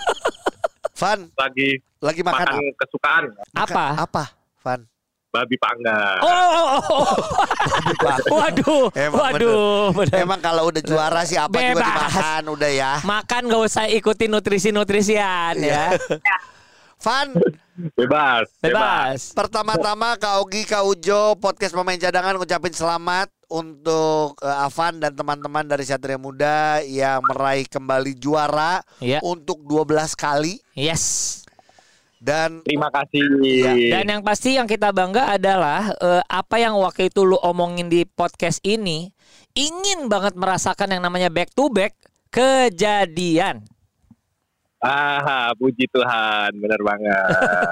Van, 1.00 1.24
Lagi 1.40 1.80
lagi 2.04 2.20
makan, 2.20 2.44
makan 2.44 2.54
apa? 2.54 2.78
kesukaan 2.84 3.24
apa? 3.56 3.84
Apa? 4.04 4.24
Van. 4.60 4.80
babi 5.34 5.58
panggang. 5.58 6.22
Oh, 6.22 6.30
oh, 6.30 6.62
oh, 6.62 6.80
oh. 6.94 7.06
waduh, 8.38 8.86
Emang 8.94 9.18
waduh, 9.34 9.90
bener. 9.90 10.22
Emang 10.22 10.38
kalau 10.38 10.70
udah 10.70 10.78
juara 10.78 11.26
sih 11.26 11.34
apa 11.34 11.50
juga 11.50 11.74
Bebas. 11.74 11.90
dimakan 11.90 12.42
udah 12.54 12.70
ya. 12.70 12.92
Makan 13.02 13.42
gak 13.50 13.62
usah 13.66 13.84
ikutin 13.90 14.30
nutrisi-nutrisian 14.30 15.58
ya. 15.58 15.90
Van, 17.04 17.28
Bebas, 17.98 18.48
Bebas. 18.58 19.36
pertama-tama 19.36 20.16
Kak 20.16 20.40
Ogi, 20.40 20.64
Kak 20.64 20.80
Ujo, 20.82 21.36
podcast 21.36 21.76
pemain 21.76 22.00
cadangan 22.00 22.32
ngucapin 22.34 22.72
selamat 22.72 23.28
untuk 23.46 24.40
eh, 24.40 24.64
Avan 24.64 24.98
dan 24.98 25.12
teman-teman 25.12 25.68
dari 25.68 25.84
Satria 25.84 26.16
Muda 26.16 26.80
yang 26.80 27.20
meraih 27.22 27.68
kembali 27.68 28.16
juara 28.16 28.80
Iya. 28.98 29.20
untuk 29.20 29.60
12 29.60 30.16
kali 30.16 30.64
Yes. 30.72 31.44
dan 32.16 32.64
Terima 32.64 32.88
kasih. 32.88 33.20
Iya. 33.36 34.00
Dan 34.00 34.04
yang 34.08 34.22
pasti 34.24 34.56
yang 34.56 34.64
kita 34.64 34.88
bangga 34.88 35.28
adalah 35.30 35.92
eh, 35.92 36.24
apa 36.24 36.56
yang 36.56 36.72
waktu 36.80 37.12
itu 37.12 37.20
lu 37.20 37.36
omongin 37.36 37.92
di 37.92 38.08
podcast 38.08 38.64
ini 38.64 39.12
ingin 39.52 40.08
banget 40.08 40.32
merasakan 40.34 40.88
yang 40.88 41.04
namanya 41.04 41.28
back 41.28 41.52
to 41.52 41.68
back 41.68 41.92
kejadian. 42.32 43.60
Ah, 44.84 45.48
puji 45.56 45.88
Tuhan, 45.88 46.60
bener 46.60 46.76
banget. 46.84 47.28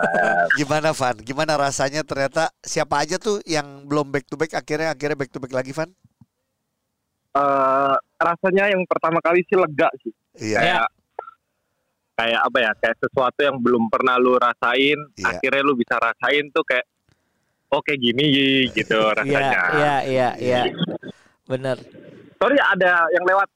gimana 0.59 0.97
Van? 0.97 1.17
Gimana 1.21 1.61
rasanya 1.61 2.01
ternyata 2.03 2.49
siapa 2.59 3.05
aja 3.05 3.21
tuh 3.21 3.45
yang 3.45 3.85
belum 3.85 4.09
back 4.09 4.25
to 4.25 4.35
back 4.35 4.57
akhirnya 4.57 4.97
akhirnya 4.97 5.21
back 5.21 5.29
to 5.29 5.37
back 5.37 5.53
lagi 5.53 5.77
Van? 5.77 5.93
Eh, 7.33 7.95
rasanya 8.17 8.73
yang 8.73 8.85
pertama 8.89 9.21
kali 9.21 9.45
sih 9.45 9.57
lega 9.57 9.93
sih. 10.01 10.13
Iya. 10.41 10.59
Kayak 10.61 10.85
kayak 12.13 12.41
apa 12.45 12.59
ya? 12.61 12.71
Kayak 12.81 12.97
sesuatu 13.01 13.41
yang 13.41 13.57
belum 13.61 13.93
pernah 13.93 14.17
lu 14.17 14.37
rasain, 14.37 14.97
Iya. 15.13 15.37
akhirnya 15.37 15.63
lu 15.65 15.77
bisa 15.77 16.01
rasain 16.01 16.49
tuh 16.49 16.65
kayak 16.65 16.89
oh 17.69 17.81
kayak 17.81 18.01
gini 18.01 18.25
gitu 18.73 18.97
Iya, 18.97 19.17
rasanya. 19.21 19.61
iya, 19.77 19.97
iya, 20.05 20.29
iya. 20.41 20.63
Bener. 21.45 21.77
Sorry 22.37 22.57
ada 22.57 23.05
yang 23.13 23.25
lewat. 23.25 23.49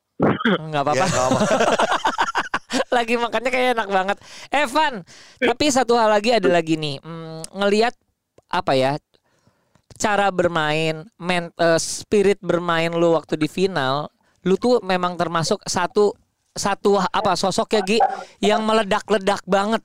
Enggak 0.56 0.82
apa-apa. 0.84 1.04
Ya, 1.04 1.08
apa-apa. 1.08 1.40
lagi 2.96 3.14
makannya 3.16 3.50
kayak 3.50 3.70
enak 3.76 3.88
banget. 3.88 4.16
Evan, 4.52 5.02
tapi 5.40 5.64
satu 5.70 5.96
hal 5.96 6.10
lagi 6.10 6.34
ada 6.34 6.48
lagi 6.48 6.76
nih. 6.76 7.00
Hmm, 7.00 7.42
ngelihat 7.54 7.94
apa 8.50 8.72
ya? 8.76 8.98
Cara 9.96 10.28
bermain, 10.28 11.08
men, 11.16 11.48
eh, 11.56 11.80
spirit 11.80 12.36
bermain 12.44 12.92
lu 12.92 13.16
waktu 13.16 13.40
di 13.40 13.48
final, 13.48 14.12
lu 14.44 14.60
tuh 14.60 14.84
memang 14.84 15.16
termasuk 15.16 15.64
satu 15.64 16.12
satu 16.56 16.96
apa 17.00 17.36
sosok 17.36 17.68
ya 17.76 17.82
Gi 17.84 17.98
yang 18.40 18.64
meledak-ledak 18.64 19.44
banget. 19.44 19.84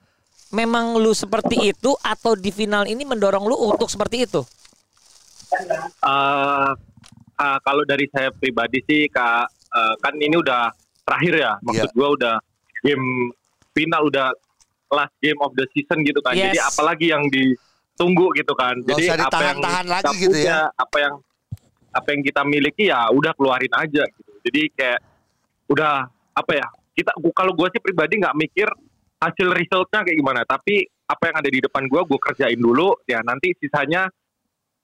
Memang 0.51 0.99
lu 0.99 1.15
seperti 1.15 1.71
itu 1.71 1.95
atau 2.03 2.35
di 2.35 2.51
final 2.51 2.83
ini 2.83 3.07
mendorong 3.07 3.47
lu 3.47 3.55
untuk 3.55 3.87
seperti 3.87 4.27
itu? 4.27 4.43
Eh, 5.51 6.71
ah, 7.39 7.57
kalau 7.63 7.83
dari 7.87 8.07
saya 8.11 8.31
pribadi 8.35 8.83
sih 8.83 9.07
kak 9.07 9.47
eh, 9.47 9.95
kan 9.99 10.13
ini 10.19 10.35
udah 10.35 10.71
terakhir 11.03 11.33
ya 11.39 11.53
maksud 11.63 11.89
Iya. 11.91 11.95
gua 11.95 12.09
udah 12.15 12.35
game 12.81 13.33
final 13.71 14.01
udah 14.11 14.29
last 14.91 15.15
game 15.23 15.39
of 15.39 15.55
the 15.55 15.65
season 15.71 16.03
gitu 16.03 16.19
kan. 16.19 16.35
Yes. 16.35 16.51
jadi 16.51 16.59
apalagi 16.67 17.07
yang 17.09 17.23
ditunggu 17.31 18.27
gitu 18.35 18.53
kan. 18.53 18.75
Nggak 18.83 18.97
jadi 18.99 19.23
apa 19.23 19.41
yang 19.41 19.57
kita 19.57 19.81
lagi 19.87 20.15
gitu 20.19 20.37
ya. 20.37 20.43
punya, 20.43 20.59
apa 20.75 20.97
yang 20.99 21.15
apa 21.91 22.07
yang 22.15 22.21
kita 22.23 22.41
miliki 22.47 22.83
ya 22.91 22.99
udah 23.11 23.31
keluarin 23.35 23.73
aja 23.75 24.03
gitu. 24.03 24.31
Jadi 24.43 24.61
kayak 24.75 24.99
udah 25.71 26.07
apa 26.35 26.51
ya 26.51 26.67
kita 26.91 27.11
kalau 27.31 27.55
gua 27.55 27.71
sih 27.71 27.79
pribadi 27.79 28.19
nggak 28.19 28.35
mikir 28.35 28.67
hasil 29.21 29.47
resultnya 29.55 30.03
kayak 30.03 30.17
gimana. 30.19 30.41
Tapi 30.43 30.83
apa 31.07 31.23
yang 31.31 31.35
ada 31.39 31.49
di 31.49 31.59
depan 31.63 31.83
gua 31.87 32.03
gua 32.03 32.19
kerjain 32.19 32.59
dulu. 32.59 32.99
Ya 33.07 33.23
nanti 33.23 33.55
sisanya 33.59 34.11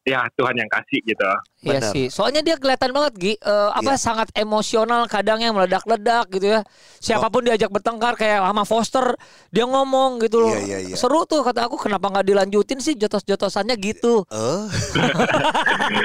ya 0.08 0.24
Tuhan 0.34 0.56
yang 0.56 0.70
kasih 0.72 1.04
gitu 1.04 1.28
Iya 1.58 1.84
Benar. 1.84 1.92
sih. 1.92 2.06
Soalnya 2.08 2.40
dia 2.40 2.56
kelihatan 2.56 2.96
banget 2.96 3.14
Gi, 3.18 3.34
eh, 3.36 3.70
apa 3.74 3.92
Iya. 3.92 4.00
sangat 4.00 4.28
emosional 4.32 5.04
kadang 5.06 5.42
yang 5.42 5.52
meledak-ledak 5.52 6.30
gitu 6.32 6.48
ya. 6.48 6.62
Siapa 7.02 7.28
pun 7.28 7.44
diajak 7.44 7.68
bertengkar 7.68 8.16
kayak 8.16 8.40
sama 8.40 8.64
Foster, 8.64 9.18
dia 9.50 9.66
ngomong 9.66 10.22
gitu 10.22 10.38
loh. 10.40 10.54
Iya, 10.54 10.62
iya, 10.64 10.78
iya. 10.88 10.96
Seru 10.96 11.26
tuh 11.26 11.42
kata 11.42 11.66
aku 11.66 11.76
kenapa 11.76 12.08
nggak 12.08 12.24
dilanjutin 12.24 12.80
sih 12.80 12.94
jotos-jotosannya 12.96 13.76
gitu. 13.76 14.24
Eh. 14.30 14.64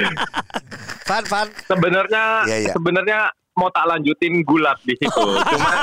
Van, 1.03 1.23
Van. 1.23 1.47
sebenarnya 1.63 2.23
Iya, 2.43 2.57
iya. 2.59 2.73
sebenarnya 2.73 3.19
mau 3.53 3.69
tak 3.69 3.85
lanjutin 3.85 4.41
gulat 4.41 4.81
di 4.81 4.97
situ 4.97 5.13
cuman 5.13 5.77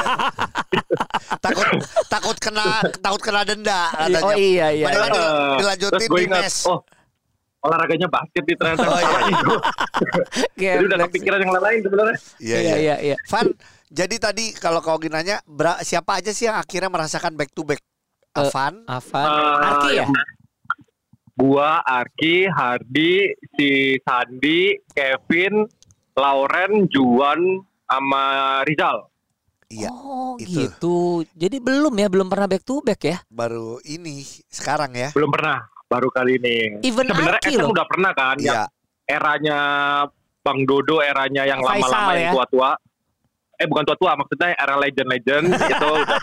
takut 1.44 1.68
takut 2.10 2.36
kena 2.36 2.82
takut 2.98 3.20
kena 3.22 3.46
denda 3.46 3.94
katanya. 3.94 4.20
Oh 4.26 4.34
iya 4.34 4.66
iya. 4.74 4.86
Padahal 4.90 5.08
eh, 5.08 5.56
dilanjutin 5.56 5.92
terus 5.94 6.10
gue 6.10 6.18
di 6.18 6.26
mes. 6.26 6.56
oh 6.66 6.82
olahraganya 7.60 8.08
basket 8.08 8.44
di 8.48 8.54
ternyata 8.56 8.88
Oh, 8.88 8.96
iya. 8.96 9.20
Jadi 10.80 10.84
udah 10.88 10.98
kepikiran 11.08 11.38
yang 11.44 11.52
lain 11.52 11.78
sebenarnya. 11.84 12.16
Iya, 12.40 12.56
Iya 12.56 12.74
iya 12.76 12.96
iya. 13.12 13.16
Van, 13.28 13.46
jadi 13.90 14.16
tadi 14.22 14.54
kalau 14.54 14.80
kau 14.80 14.96
nanya 15.02 15.42
siapa 15.82 16.22
aja 16.22 16.30
sih 16.30 16.46
yang 16.48 16.56
akhirnya 16.56 16.88
merasakan 16.88 17.34
back 17.36 17.50
to 17.52 17.66
back? 17.66 17.82
Eh, 18.30 18.46
Avan, 18.46 18.86
Avan, 18.86 19.26
Eh, 19.26 19.66
Arki 19.66 19.90
ya? 19.98 20.06
Gua, 21.34 21.80
Arki, 21.82 22.46
Hardi, 22.46 23.32
si 23.56 23.96
Sandi, 24.04 24.76
Kevin, 24.92 25.64
Lauren, 26.14 26.84
Juan, 26.92 27.40
sama 27.88 28.24
Rizal. 28.62 29.08
iya 29.70 29.86
oh 29.86 30.34
itu. 30.38 30.66
gitu. 30.66 30.98
Jadi 31.34 31.62
belum 31.62 31.94
ya, 31.94 32.10
belum 32.10 32.26
pernah 32.26 32.50
back 32.50 32.62
to 32.66 32.82
back 32.82 33.00
ya? 33.06 33.18
baru 33.30 33.78
ini 33.86 34.22
sekarang 34.50 34.94
ya. 34.94 35.10
Belum 35.14 35.30
pernah, 35.30 35.62
baru 35.90 36.08
kali 36.14 36.38
ini. 36.38 36.56
Even 36.86 37.10
Sebenarnya 37.10 37.42
SM 37.42 37.58
loh. 37.58 37.74
udah 37.74 37.86
pernah 37.90 38.12
kan, 38.14 38.38
yang 38.38 38.54
Iya, 38.54 38.64
eranya 39.10 39.58
Bang 40.40 40.62
Dodo, 40.62 41.02
eranya 41.02 41.42
yang 41.42 41.60
Faisal 41.66 41.90
lama-lama 41.90 42.12
ya? 42.14 42.20
yang 42.22 42.32
tua-tua. 42.38 42.70
Eh 43.60 43.66
bukan 43.68 43.84
tua-tua, 43.84 44.14
maksudnya 44.16 44.54
era 44.56 44.78
legend-legend 44.78 45.44
itu 45.74 45.90
udah 45.90 46.20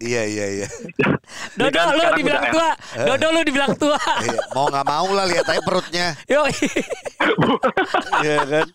iya, 0.00 0.22
iya, 0.24 0.46
iya. 0.64 0.68
Dodo 1.60 1.76
kan 1.76 1.92
lu 1.92 2.00
sekarang 2.00 2.18
dibilang 2.22 2.40
udah 2.40 2.54
tua. 2.54 2.68
Dodo 3.04 3.26
lu 3.28 3.40
dibilang 3.44 3.72
tua. 3.76 3.98
Iya, 4.24 4.40
Mau 4.56 4.66
nggak 4.72 4.86
mau 4.88 5.08
lah 5.12 5.26
lihat 5.28 5.46
aja 5.50 5.60
perutnya, 5.60 6.06
Yo. 6.24 6.46
Iya 8.24 8.38
kan? 8.46 8.66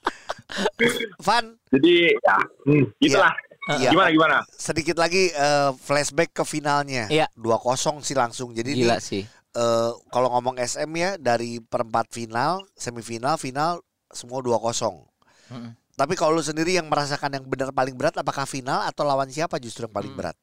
Van, 1.25 1.45
Jadi 1.74 2.13
ya, 2.13 2.38
hmm, 2.69 2.83
gitulah. 3.01 3.33
Iya. 3.65 3.89
Gimana 3.89 4.09
gimana? 4.13 4.38
sedikit 4.45 5.01
lagi 5.01 5.33
eh, 5.33 5.71
flashback 5.74 6.29
ke 6.38 6.43
finalnya. 6.45 7.09
Iya. 7.09 7.25
2-0 7.33 8.05
sih 8.05 8.13
langsung. 8.13 8.53
Jadi 8.53 8.77
Gila 8.77 9.01
nih, 9.01 9.01
sih. 9.01 9.24
Eh, 9.55 9.91
kalau 10.12 10.29
ngomong 10.29 10.55
SM 10.57 10.91
ya 10.93 11.15
dari 11.15 11.57
perempat 11.57 12.12
final, 12.12 12.67
semifinal, 12.75 13.35
final 13.35 13.79
semua 14.12 14.39
2-0. 14.39 15.07
Mm-mm. 15.50 15.71
Tapi 15.95 16.13
kalau 16.13 16.35
lu 16.35 16.43
sendiri 16.43 16.75
yang 16.75 16.91
merasakan 16.91 17.31
yang 17.33 17.45
benar 17.47 17.71
paling 17.71 17.95
berat 17.95 18.19
apakah 18.19 18.43
final 18.43 18.83
atau 18.83 19.07
lawan 19.07 19.31
siapa 19.31 19.55
justru 19.57 19.88
yang 19.88 19.95
paling 19.95 20.12
Hmm. 20.12 20.19
berat? 20.19 20.35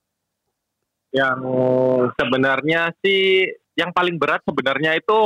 Yang 1.13 1.41
sebenarnya 2.17 2.89
sih 3.05 3.45
yang 3.77 3.93
paling 3.93 4.17
berat 4.17 4.41
sebenarnya 4.43 4.97
itu 4.97 5.19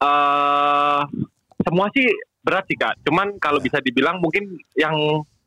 eh 0.00 1.00
semua 1.60 1.86
sih 1.92 2.08
berat 2.40 2.64
sih 2.64 2.76
kak. 2.76 2.96
Cuman 3.04 3.36
kalau 3.36 3.60
bisa 3.60 3.80
dibilang 3.80 4.20
mungkin 4.20 4.56
yang 4.72 4.96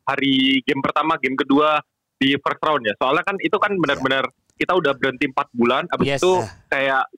hari 0.06 0.62
game 0.62 0.82
pertama, 0.82 1.18
game 1.18 1.34
kedua 1.34 1.82
di 2.14 2.34
first 2.38 2.62
round 2.62 2.82
ya. 2.84 2.94
Soalnya 2.94 3.26
kan 3.26 3.36
itu 3.40 3.56
kan 3.58 3.74
benar-benar 3.74 4.26
kita 4.54 4.76
udah 4.76 4.92
berhenti 4.94 5.26
empat 5.26 5.48
bulan, 5.50 5.88
abis 5.90 6.06
Yes. 6.06 6.20
itu 6.20 6.32
kayak 6.68 7.08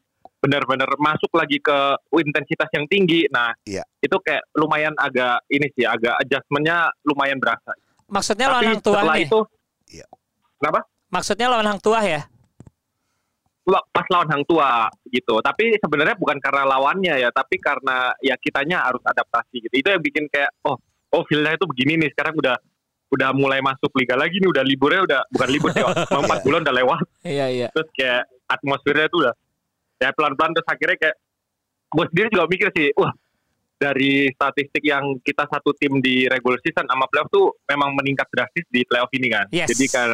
benar-benar 0.42 0.90
masuk 0.98 1.30
lagi 1.32 1.62
ke 1.62 1.78
intensitas 2.18 2.66
yang 2.74 2.90
tinggi. 2.90 3.30
Nah, 3.30 3.54
Iya. 3.62 3.86
itu 4.02 4.16
kayak 4.18 4.42
lumayan 4.58 4.90
agak 4.98 5.46
ini 5.46 5.70
sih, 5.70 5.86
agak 5.86 6.18
adjustmentnya 6.18 6.90
lumayan 7.06 7.38
berasa. 7.38 7.70
Maksudnya 8.10 8.50
Tapi 8.50 8.54
lawan 8.58 8.66
hang 8.66 8.82
tua 8.82 8.94
setelah 8.98 9.14
nih. 9.14 9.24
itu, 9.24 9.40
Iya. 9.94 10.06
kenapa? 10.58 10.80
Maksudnya 11.08 11.46
lawan 11.46 11.68
hang 11.70 11.80
tua 11.80 12.00
ya? 12.02 12.22
Pas 13.94 14.06
lawan 14.10 14.26
hang 14.26 14.42
tua 14.42 14.90
gitu. 15.06 15.38
Tapi 15.38 15.78
sebenarnya 15.78 16.18
bukan 16.18 16.42
karena 16.42 16.66
lawannya 16.66 17.14
ya, 17.14 17.30
tapi 17.30 17.62
karena 17.62 18.10
ya 18.18 18.34
kitanya 18.34 18.82
harus 18.82 18.98
adaptasi 19.06 19.62
gitu. 19.62 19.74
Itu 19.78 19.88
yang 19.94 20.02
bikin 20.02 20.26
kayak 20.26 20.50
oh 20.66 20.74
oh 21.14 21.22
feelnya 21.30 21.54
itu 21.54 21.70
begini 21.70 21.94
nih. 22.02 22.10
Sekarang 22.10 22.34
udah 22.34 22.58
udah 23.14 23.30
mulai 23.30 23.62
masuk 23.62 23.94
liga 23.94 24.18
lagi 24.18 24.42
nih. 24.42 24.50
Udah 24.50 24.64
liburnya 24.66 25.00
udah 25.06 25.20
bukan 25.30 25.48
libur 25.48 25.70
sih. 25.70 25.78
Empat 26.10 26.42
Iya. 26.42 26.46
bulan 26.50 26.60
udah 26.66 26.74
lewat. 26.74 27.00
Iya 27.22 27.46
iya. 27.54 27.68
Terus 27.70 27.88
kayak 27.94 28.22
atmosfernya 28.50 29.06
itu 29.06 29.16
udah 29.22 29.34
ya 30.02 30.10
pelan-pelan 30.10 30.50
terus 30.58 30.66
akhirnya 30.66 30.98
kayak 30.98 31.16
gue 31.92 32.04
sendiri 32.10 32.28
juga 32.34 32.44
mikir 32.50 32.68
sih, 32.74 32.88
wah 32.98 33.12
dari 33.82 34.30
statistik 34.30 34.82
yang 34.86 35.18
kita 35.26 35.42
satu 35.50 35.74
tim 35.74 35.98
di 35.98 36.30
regular 36.30 36.58
season 36.62 36.86
sama 36.86 37.10
playoff 37.10 37.30
tuh 37.34 37.58
memang 37.66 37.90
meningkat 37.98 38.30
drastis 38.30 38.62
di 38.70 38.86
playoff 38.86 39.10
ini 39.10 39.26
kan. 39.26 39.46
Yes. 39.50 39.74
Jadi 39.74 39.86
kan 39.90 40.08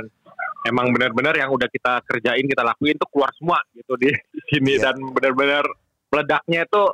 emang 0.65 0.89
benar-benar 0.97 1.37
yang 1.37 1.53
udah 1.53 1.69
kita 1.69 2.01
kerjain 2.09 2.49
kita 2.49 2.65
lakuin 2.65 2.97
tuh 2.97 3.09
keluar 3.13 3.29
semua 3.37 3.61
gitu 3.77 3.95
di 4.01 4.09
sini 4.49 4.81
Iya. 4.81 4.91
dan 4.91 4.97
benar-benar 5.13 5.65
meledaknya 6.09 6.65
itu 6.65 6.85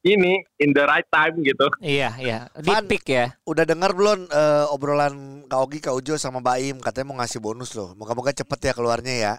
ini 0.00 0.40
in 0.62 0.72
the 0.72 0.84
right 0.86 1.04
time 1.12 1.42
gitu. 1.44 1.66
Iya 1.82 2.16
iya. 2.22 2.38
Di 2.56 2.72
pick 2.88 3.04
ya. 3.10 3.36
Udah 3.44 3.68
dengar 3.68 3.92
belum 3.92 4.30
eh, 4.30 4.64
obrolan 4.72 5.44
Kak 5.44 5.60
Ogi, 5.60 5.78
Kak 5.82 5.92
Ujo 5.92 6.16
sama 6.16 6.40
Baim 6.40 6.80
katanya 6.80 7.12
mau 7.12 7.18
ngasih 7.20 7.42
bonus 7.42 7.76
loh. 7.76 7.92
Moga-moga 7.98 8.32
cepet 8.32 8.70
ya 8.70 8.72
keluarnya 8.72 9.14
ya. 9.18 9.34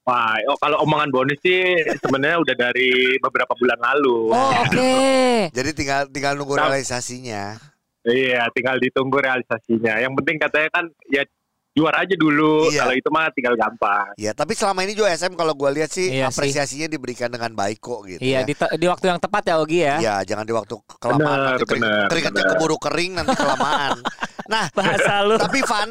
Wah, 0.00 0.32
oh, 0.46 0.56
kalau 0.56 0.80
omongan 0.80 1.08
bonus 1.08 1.38
sih 1.38 1.60
sebenarnya 1.96 2.40
udah 2.40 2.56
dari 2.58 2.90
beberapa 3.18 3.52
bulan 3.52 3.78
lalu. 3.78 4.32
Oh 4.32 4.50
oke. 4.58 4.92
Jadi 5.56 5.70
tinggal 5.72 6.08
tinggal 6.08 6.34
nunggu 6.34 6.56
Nah. 6.56 6.66
realisasinya. 6.66 7.60
Iya, 8.00 8.48
tinggal 8.50 8.76
ditunggu 8.76 9.12
realisasinya. 9.14 10.00
Yang 10.00 10.12
penting 10.16 10.36
katanya 10.40 10.68
kan 10.70 10.84
ya 11.06 11.20
juara 11.70 12.00
aja 12.00 12.16
dulu. 12.16 12.66
Iya. 12.66 12.82
Kalau 12.82 12.94
itu 12.96 13.08
mah 13.08 13.28
tinggal 13.28 13.54
gampang. 13.54 14.08
Ya, 14.16 14.32
tapi 14.32 14.52
selama 14.52 14.80
ini 14.80 14.92
juga 14.92 15.12
SM 15.12 15.36
kalau 15.36 15.52
gue 15.52 15.70
lihat 15.70 15.90
sih 15.90 16.08
Iya 16.10 16.26
sih. 16.26 16.32
apresiasinya 16.32 16.88
diberikan 16.88 17.28
dengan 17.28 17.52
baik 17.52 17.78
kok 17.78 18.08
gitu 18.08 18.18
Iya 18.18 18.40
ya. 18.42 18.48
di, 18.48 18.54
di 18.56 18.86
waktu 18.86 19.04
yang 19.06 19.20
tepat 19.20 19.42
ya 19.44 19.54
Ogi 19.60 19.78
ya. 19.80 19.96
Iya, 20.00 20.14
jangan 20.24 20.42
di 20.42 20.54
waktu 20.54 20.74
kelamaan 20.96 21.20
Benar, 21.20 21.44
nanti 21.54 21.64
kering- 21.66 22.08
keringatnya 22.08 22.44
keburu 22.48 22.76
kering 22.80 23.12
nanti 23.14 23.34
kelamaan. 23.36 23.98
nah, 24.52 24.64
Bahasa 24.72 25.12
lu. 25.22 25.36
tapi 25.36 25.60
Van, 25.60 25.90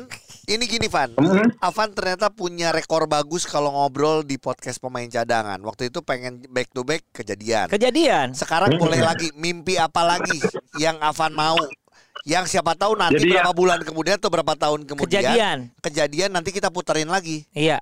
ini 0.50 0.66
gini 0.66 0.88
Van. 0.88 1.14
Mhm. 1.14 1.62
Avan 1.62 1.94
ternyata 1.94 2.28
punya 2.28 2.70
rekor 2.70 3.06
bagus 3.06 3.46
kalau 3.46 3.70
ngobrol 3.70 4.22
di 4.22 4.36
podcast 4.36 4.78
pemain 4.78 5.06
cadangan. 5.06 5.62
Waktu 5.62 5.88
itu 5.88 6.02
pengen 6.02 6.42
back 6.48 6.74
to 6.74 6.82
back 6.82 7.06
kejadian. 7.12 7.70
Kejadian. 7.70 8.34
Sekarang 8.34 8.74
boleh 8.76 8.98
lagi 9.00 9.30
mimpi 9.34 9.78
apa 9.78 10.02
lagi 10.02 10.42
yang 10.76 10.98
Avan 11.00 11.32
mau? 11.32 11.56
Yang 12.26 12.52
siapa 12.52 12.74
tahu 12.74 12.98
nanti 12.98 13.22
Jadi 13.22 13.32
ya- 13.32 13.34
berapa 13.40 13.54
bulan 13.54 13.80
kemudian 13.80 14.18
atau 14.18 14.28
berapa 14.28 14.52
tahun 14.52 14.84
kemudian 14.84 15.24
Kejadian. 15.24 15.58
kejadian 15.80 16.30
nanti 16.34 16.50
kita 16.50 16.68
puterin 16.68 17.08
lagi. 17.08 17.48
Iya. 17.54 17.80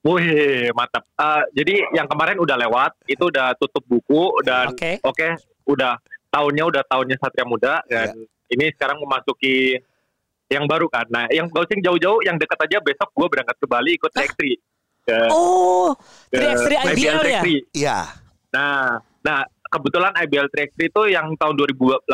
Wih, 0.00 0.70
mantap. 0.72 1.02
Eh, 1.12 1.42
jadi 1.52 1.82
yang 1.92 2.06
kemarin 2.06 2.38
udah 2.38 2.54
lewat, 2.56 2.94
itu 3.04 3.26
udah 3.26 3.58
tutup 3.58 3.82
buku 3.84 4.38
dan 4.46 4.70
Oke. 4.70 5.02
oke, 5.02 5.28
udah 5.66 5.98
tahunnya 6.30 6.64
udah 6.64 6.82
tahunnya 6.86 7.18
Satria 7.18 7.42
Muda 7.42 7.82
dan 7.84 8.14
ini 8.46 8.70
sekarang 8.70 9.02
memasuki 9.02 9.82
yang 10.46 10.64
baru 10.66 10.86
kan. 10.86 11.06
Nah, 11.10 11.26
yang 11.28 11.50
gak 11.50 11.66
usah 11.66 11.78
jauh-jauh, 11.82 12.20
yang 12.22 12.36
dekat 12.38 12.58
aja 12.62 12.78
besok 12.78 13.10
gue 13.12 13.26
berangkat 13.26 13.56
ke 13.58 13.66
Bali 13.66 13.90
ikut 13.98 14.12
X3. 14.14 14.40
Ke, 15.06 15.18
Oh, 15.30 15.94
ke 16.30 16.38
3x3 16.38 16.94
IBL 16.94 17.20
ya? 17.26 17.42
3x3. 17.42 17.46
Iya. 17.74 17.98
Nah, 18.50 18.98
nah 19.22 19.40
kebetulan 19.66 20.12
IBL 20.18 20.46
3x3 20.50 20.78
itu 20.86 21.02
yang 21.10 21.26
tahun 21.34 21.54
2018 21.54 22.06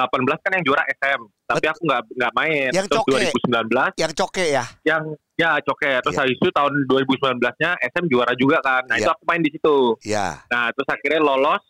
kan 0.45 0.51
yang 0.57 0.65
juara 0.65 0.85
SM, 0.89 1.21
tapi 1.45 1.65
aku 1.69 1.81
nggak 1.85 2.01
nggak 2.09 2.33
main. 2.37 2.71
Yang 2.73 2.87
Terus 2.89 3.01
coke. 3.05 3.13
2019 3.21 4.01
Yang 4.01 4.13
coke 4.17 4.45
ya. 4.45 4.65
yang 4.85 5.03
ya 5.37 5.51
coke. 5.61 5.91
Terus 6.05 6.15
Iya. 6.17 6.21
habis 6.25 6.37
itu 6.41 6.49
tahun 6.53 6.73
2019-nya 6.89 7.71
SM 7.81 8.05
juara 8.09 8.33
juga 8.37 8.59
kan. 8.65 8.83
Nah, 8.89 8.97
Iya. 8.97 9.09
itu 9.09 9.11
aku 9.13 9.23
main 9.29 9.43
di 9.45 9.51
situ. 9.53 9.77
Iya. 10.05 10.27
Nah, 10.49 10.65
terus 10.73 10.89
akhirnya 10.89 11.21
lolos. 11.21 11.63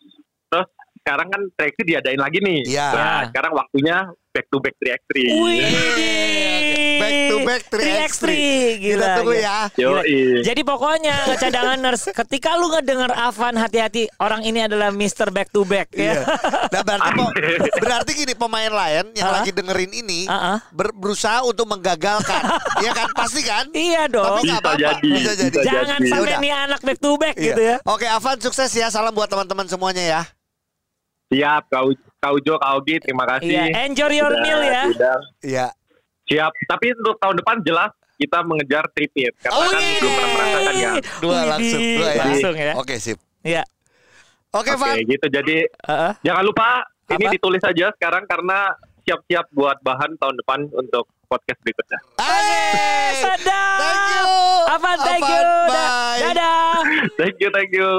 Terus 0.47 0.67
sekarang 1.03 1.27
kan 1.27 1.41
3x3 1.53 1.79
diadain 1.83 2.15
lagi 2.17 2.39
nih. 2.39 2.59
Iya. 2.65 2.87
Nah, 2.89 2.95
Iya. 2.95 3.27
sekarang 3.27 3.51
waktunya 3.53 3.97
back 4.31 4.45
to 4.47 4.57
back 4.57 4.75
3x3. 4.77 5.11
Wih. 5.35 5.61
Back 6.95 7.13
to 7.27 7.37
back 7.41 7.61
3x3. 7.67 7.75
3x3. 7.75 8.23
Gila. 8.79 8.95
Kita 8.95 9.07
tunggu 9.13 9.33
gila. 9.33 9.43
ya. 9.43 9.57
Yo, 9.75 9.89
Jadi 10.41 10.61
pokoknya 10.63 11.15
cadanganers 11.35 12.01
ketika 12.07 12.55
lu 12.55 12.71
ngedenger 12.71 13.11
Avan 13.11 13.55
hati-hati 13.57 14.07
orang 14.17 14.41
ini 14.41 14.63
adalah 14.63 14.89
Mr. 14.89 15.27
Back 15.27 15.51
to 15.51 15.61
Back 15.63 15.91
Iya. 15.91 16.23
ya. 16.23 16.39
Nah 16.71 16.81
berarti 16.81 17.09
po- 17.11 17.33
berarti 17.77 18.11
gini 18.15 18.33
pemain 18.33 18.71
lain 18.71 19.11
yang 19.11 19.27
Hah? 19.27 19.35
lagi 19.37 19.51
dengerin 19.51 19.91
ini 19.91 20.23
ah. 20.25 20.63
ber- 20.69 20.95
berusaha 20.95 21.43
untuk 21.43 21.67
menggagalkan. 21.67 22.41
ya 22.85 22.91
kan 22.91 23.11
pasti 23.11 23.43
kan? 23.43 23.67
Iya 23.69 24.07
dong. 24.07 24.39
Tapi 24.39 24.47
nggak 24.47 24.55
Bisa 24.55 24.63
apa-apa. 24.63 24.79
jadi. 24.79 25.09
Bisa 25.11 25.31
jadi. 25.35 25.57
Jangan 25.61 25.99
sampai 26.01 26.33
nih 26.39 26.53
anak 26.55 26.79
back 26.79 26.97
to 26.97 27.11
back 27.17 27.35
Iya. 27.35 27.45
gitu 27.49 27.61
ya. 27.61 27.75
Oke, 27.83 28.07
Avan 28.07 28.39
sukses 28.39 28.71
ya. 28.71 28.87
Salam 28.87 29.11
buat 29.11 29.27
teman-teman 29.27 29.67
semuanya 29.67 30.01
ya. 30.01 30.21
Siap, 31.33 31.63
kau 31.67 31.87
kau 32.19 32.35
Jo, 32.39 32.55
kau 32.55 32.77
Gi, 32.81 32.95
terima 32.99 33.25
kasih. 33.27 33.49
Iya, 33.49 33.63
enjoy 33.83 34.13
your 34.13 34.29
Sudah- 34.29 34.41
meal 34.41 34.59
ya. 34.61 34.83
Iya. 35.41 35.65
Siap. 36.23 36.51
Tapi 36.69 36.85
untuk 36.93 37.17
tahun 37.17 37.35
depan 37.35 37.55
jelas 37.61 37.89
kita 38.13 38.39
mengejar 38.41 38.85
tripit 38.93 39.33
karena 39.37 39.57
Oh, 39.57 39.65
kan 39.65 39.81
iya. 39.81 39.97
belum 39.97 40.11
pernah 40.13 40.29
merasakan 40.31 40.73
ya. 40.77 40.91
Dua 41.19 41.39
langsung, 41.43 41.81
dua 41.81 42.07
ya. 42.07 42.21
Langsung 42.21 42.55
ya. 42.55 42.71
Oke, 42.77 42.95
sip. 42.95 43.17
Iya. 43.41 43.63
Oke, 44.53 44.69
Oke, 44.69 44.79
Van. 44.79 44.95
gitu. 45.01 45.25
Jadi 45.27 45.57
Heeh. 45.65 46.11
jangan 46.21 46.43
lupa 46.45 46.67
ini 47.09 47.25
Apa? 47.25 47.33
ditulis 47.33 47.63
aja 47.63 47.89
sekarang 47.91 48.23
karena 48.23 48.71
siap-siap 49.03 49.51
buat 49.51 49.81
bahan 49.81 50.15
tahun 50.15 50.35
depan 50.39 50.59
untuk 50.71 51.09
podcast 51.25 51.59
berikutnya. 51.59 51.99
Hey! 52.21 53.19
Sadar. 53.19 53.77
Thank 53.81 54.05
you. 54.07 54.27
Avan, 54.69 54.97
thank 55.01 55.23
you. 55.25 55.41
Da- 55.41 55.67
bye. 55.67 56.19
Dadah. 56.21 56.75
Thank 57.19 57.35
you, 57.39 57.49
thank 57.49 57.71
you. 57.73 57.89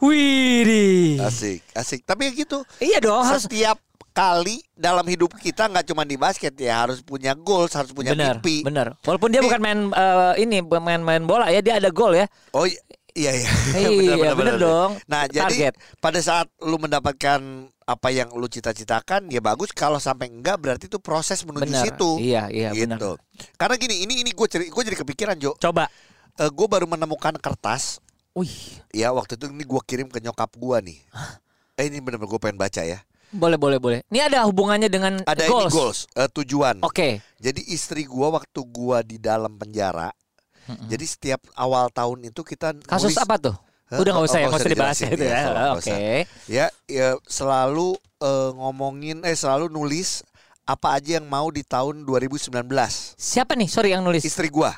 Widih. 0.00 1.20
Asik, 1.20 1.60
asik. 1.72 2.00
Tapi 2.04 2.32
gitu. 2.32 2.62
Iya 2.78 2.98
dong 3.00 3.24
harus 3.24 3.44
Setiap 3.48 3.78
kali 4.10 4.64
dalam 4.72 5.04
hidup 5.04 5.36
kita 5.36 5.68
nggak 5.68 5.92
cuma 5.92 6.08
di 6.08 6.16
basket 6.16 6.56
ya 6.56 6.88
harus 6.88 7.04
punya 7.04 7.36
goals, 7.36 7.76
harus 7.76 7.92
punya 7.92 8.16
benar, 8.16 8.40
mimpi. 8.40 8.64
benar. 8.64 8.96
Walaupun 9.04 9.28
dia 9.28 9.44
Nih. 9.44 9.48
bukan 9.52 9.60
main 9.60 9.80
eh, 9.92 10.32
ini 10.40 10.64
main 10.64 11.04
main 11.04 11.22
bola 11.28 11.52
ya, 11.52 11.60
dia 11.60 11.76
ada 11.76 11.92
gol 11.92 12.16
ya. 12.16 12.24
Oh, 12.56 12.64
Iya 13.16 13.32
iya. 13.32 13.48
Iya, 14.20 14.32
bener 14.36 14.60
dong. 14.60 15.00
Nah 15.08 15.24
jadi 15.24 15.72
Target. 15.72 15.74
pada 16.04 16.20
saat 16.20 16.52
lu 16.60 16.76
mendapatkan 16.76 17.40
apa 17.88 18.08
yang 18.12 18.28
lu 18.36 18.44
cita-citakan 18.44 19.32
ya 19.32 19.40
bagus. 19.40 19.72
Kalau 19.72 19.96
sampai 19.96 20.28
enggak 20.28 20.60
berarti 20.60 20.84
itu 20.84 21.00
proses 21.00 21.40
menuju 21.48 21.64
Bener. 21.72 21.84
situ. 21.88 22.10
Iya, 22.20 22.52
iya, 22.52 22.76
bener. 22.76 23.00
gitu. 23.00 23.10
Karena 23.56 23.80
gini 23.80 24.04
ini 24.04 24.20
ini 24.20 24.30
gue 24.36 24.46
gue 24.68 24.82
jadi 24.84 24.98
kepikiran 25.00 25.36
Jo. 25.40 25.56
Coba. 25.56 25.88
gue 26.36 26.66
baru 26.68 26.84
menemukan 26.84 27.32
kertas. 27.40 28.04
Wih, 28.36 28.52
Ya 28.92 29.08
waktu 29.10 29.34
itu 29.34 29.48
ini 29.48 29.64
gue 29.64 29.80
kirim 29.82 30.06
ke 30.06 30.20
nyokap 30.20 30.52
gue 30.52 30.76
nih. 30.84 30.98
Eh 31.74 31.88
ini 31.88 31.98
bener-bener 31.98 32.28
gue 32.28 32.38
pengen 32.38 32.56
baca 32.56 32.82
ya. 32.82 33.00
boleh 33.26 33.56
boleh 33.56 33.76
boleh. 33.76 33.98
Ini 34.06 34.28
ada 34.28 34.44
hubungannya 34.44 34.86
dengan 34.86 35.18
Ada 35.22 35.44
goals. 35.46 35.66
ini 35.66 35.74
goals 35.74 35.98
eh, 36.14 36.28
tujuan. 36.30 36.76
Oke. 36.80 37.20
Jadi 37.36 37.60
istri 37.66 38.04
gue 38.04 38.28
waktu 38.30 38.60
gue 38.62 38.98
di 39.04 39.16
dalam 39.18 39.56
penjara. 39.56 40.12
Jadi 40.66 41.04
setiap 41.04 41.40
awal 41.54 41.88
tahun 41.88 42.26
itu 42.26 42.42
kita 42.42 42.74
Kasus 42.82 43.12
nulis- 43.12 43.22
apa 43.22 43.34
tuh? 43.38 43.56
Hah? 43.86 43.98
Udah 43.98 44.12
nggak 44.12 44.20
Oh, 44.20 44.28
usah 44.28 44.38
ya, 44.38 44.46
nggak 44.46 44.58
usah 44.58 44.68
dibahas 44.68 44.96
dijelasin, 44.98 45.14
itu 45.14 45.24
ya, 45.24 45.38
ya. 45.38 45.66
Oke. 45.72 45.96
ya, 46.50 46.66
ya 46.86 47.08
selalu 47.24 47.94
eh, 48.18 48.50
ngomongin 48.52 49.22
eh 49.22 49.32
selalu 49.32 49.70
nulis 49.70 50.26
apa 50.66 50.98
aja 50.98 51.16
yang 51.16 51.26
mau 51.26 51.46
di 51.48 51.62
tahun 51.62 52.02
2019. 52.02 52.50
Siapa 53.14 53.54
nih? 53.54 53.68
Sorry 53.70 53.94
yang 53.94 54.02
nulis. 54.02 54.22
Istri 54.22 54.50
gua, 54.50 54.74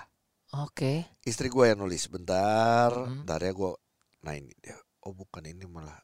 Oke. 0.54 1.04
istri 1.22 1.48
gua 1.48 1.68
yang 1.68 1.78
nulis. 1.78 2.08
Bentar, 2.08 2.88
Mhm. 2.92 3.24
bentar 3.24 3.40
ya 3.40 3.52
gua. 3.52 3.76
Nah 4.24 4.32
ini 4.32 4.52
dia. 4.58 4.76
Oh 5.04 5.12
bukan 5.12 5.44
ini 5.44 5.62
malah 5.64 5.96